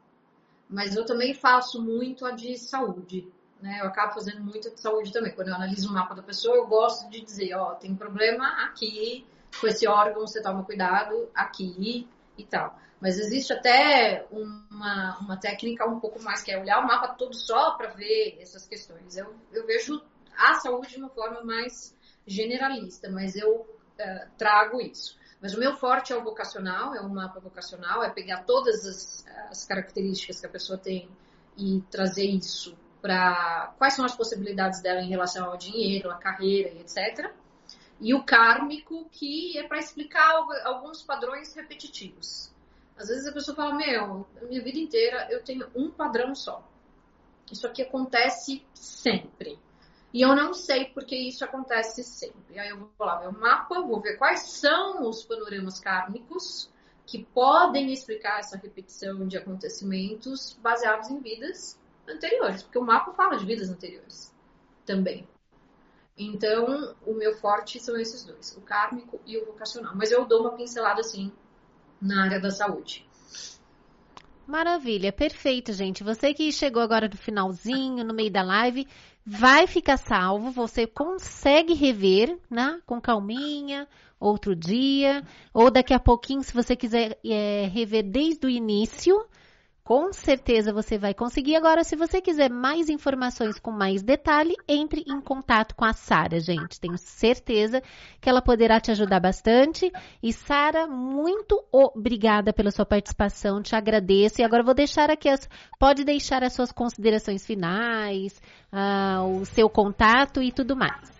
[0.66, 3.28] Mas eu também faço muito a de saúde.
[3.60, 3.80] Né?
[3.82, 5.34] Eu acabo fazendo muito a de saúde também.
[5.34, 9.26] Quando eu analiso o mapa da pessoa, eu gosto de dizer, ó, tem problema aqui,
[9.60, 12.08] com esse órgão você toma cuidado aqui
[12.38, 12.80] e tal.
[13.02, 17.34] Mas existe até uma, uma técnica um pouco mais, que é olhar o mapa todo
[17.34, 19.16] só para ver essas questões.
[19.16, 20.00] Eu, eu vejo
[20.38, 25.18] a saúde de uma forma mais generalista, mas eu uh, trago isso.
[25.40, 29.26] Mas o meu forte é o vocacional, é o mapa vocacional, é pegar todas as,
[29.50, 31.08] as características que a pessoa tem
[31.58, 36.68] e trazer isso para quais são as possibilidades dela em relação ao dinheiro, à carreira
[36.68, 37.32] e etc.
[38.00, 42.52] E o kármico, que é para explicar alguns padrões repetitivos.
[42.96, 46.66] Às vezes a pessoa fala, meu, minha vida inteira eu tenho um padrão só.
[47.50, 49.58] Isso aqui acontece sempre.
[50.12, 52.58] E eu não sei porque isso acontece sempre.
[52.58, 56.70] Aí eu vou lá o mapa, vou ver quais são os panoramas kármicos
[57.06, 63.36] que podem explicar essa repetição de acontecimentos baseados em vidas anteriores, porque o mapa fala
[63.36, 64.32] de vidas anteriores
[64.84, 65.26] também.
[66.16, 69.94] Então, o meu forte são esses dois, o kármico e o vocacional.
[69.96, 71.32] Mas eu dou uma pincelada assim
[72.02, 73.06] na área da saúde.
[74.46, 76.02] Maravilha, perfeito, gente.
[76.02, 78.86] Você que chegou agora no finalzinho, no meio da live,
[79.24, 80.50] vai ficar salvo.
[80.50, 82.80] Você consegue rever, né?
[82.84, 83.86] Com calminha,
[84.18, 85.22] outro dia,
[85.54, 89.24] ou daqui a pouquinho, se você quiser é, rever desde o início,
[89.84, 91.56] com certeza você vai conseguir.
[91.56, 96.38] Agora, se você quiser mais informações com mais detalhe, entre em contato com a Sara,
[96.38, 96.80] gente.
[96.80, 97.82] Tenho certeza
[98.20, 99.90] que ela poderá te ajudar bastante.
[100.22, 103.60] E Sara, muito obrigada pela sua participação.
[103.60, 104.40] Te agradeço.
[104.40, 105.48] E agora vou deixar aqui as,
[105.78, 108.40] pode deixar as suas considerações finais,
[108.72, 111.10] uh, o seu contato e tudo mais.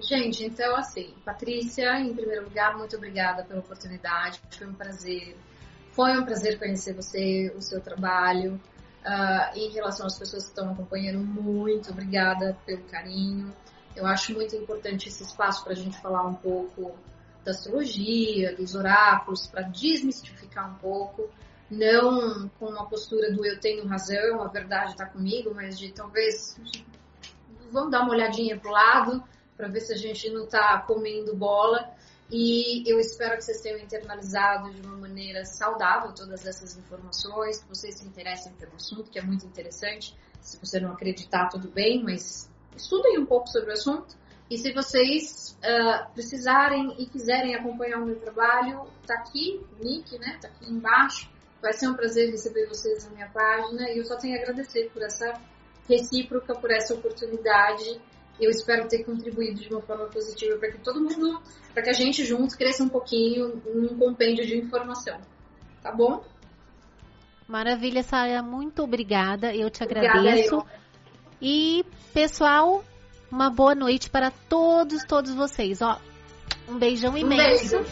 [0.00, 4.40] Gente, então assim, Patrícia, em primeiro lugar, muito obrigada pela oportunidade.
[4.50, 5.36] Foi um prazer
[5.94, 8.60] foi um prazer conhecer você, o seu trabalho.
[9.04, 13.54] Uh, em relação às pessoas que estão acompanhando, muito obrigada pelo carinho.
[13.94, 16.96] Eu acho muito importante esse espaço para a gente falar um pouco
[17.44, 21.28] da astrologia, dos oráculos, para desmistificar um pouco,
[21.70, 26.58] não com uma postura do eu tenho razão, a verdade está comigo, mas de talvez
[27.70, 29.24] vamos dar uma olhadinha para o lado
[29.56, 31.94] para ver se a gente não está comendo bola
[32.36, 37.68] e eu espero que vocês tenham internalizado de uma maneira saudável todas essas informações, que
[37.68, 40.18] vocês se interessem pelo assunto, que é muito interessante.
[40.40, 44.16] Se você não acreditar, tudo bem, mas estudem um pouco sobre o assunto.
[44.50, 50.18] E se vocês uh, precisarem e quiserem acompanhar o meu trabalho, tá aqui, o link,
[50.18, 50.36] né?
[50.42, 51.30] Tá aqui embaixo.
[51.62, 54.90] Vai ser um prazer receber vocês na minha página e eu só tenho a agradecer
[54.92, 55.40] por essa
[55.88, 58.02] recíproca, por essa oportunidade
[58.40, 61.40] eu espero ter contribuído de uma forma positiva para que todo mundo,
[61.72, 65.18] para que a gente junto cresça um pouquinho num compêndio de informação.
[65.82, 66.24] Tá bom?
[67.46, 69.54] Maravilha, Sara, muito obrigada.
[69.54, 70.56] Eu te agradeço.
[70.56, 70.84] Obrigada, eu.
[71.40, 72.82] E, pessoal,
[73.30, 75.82] uma boa noite para todos, todos vocês.
[75.82, 76.00] Ó,
[76.68, 77.76] um beijão imenso.
[77.76, 77.90] Um beijo.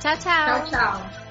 [0.00, 0.64] Tchau, tchau.
[0.64, 1.23] Tchau, tchau.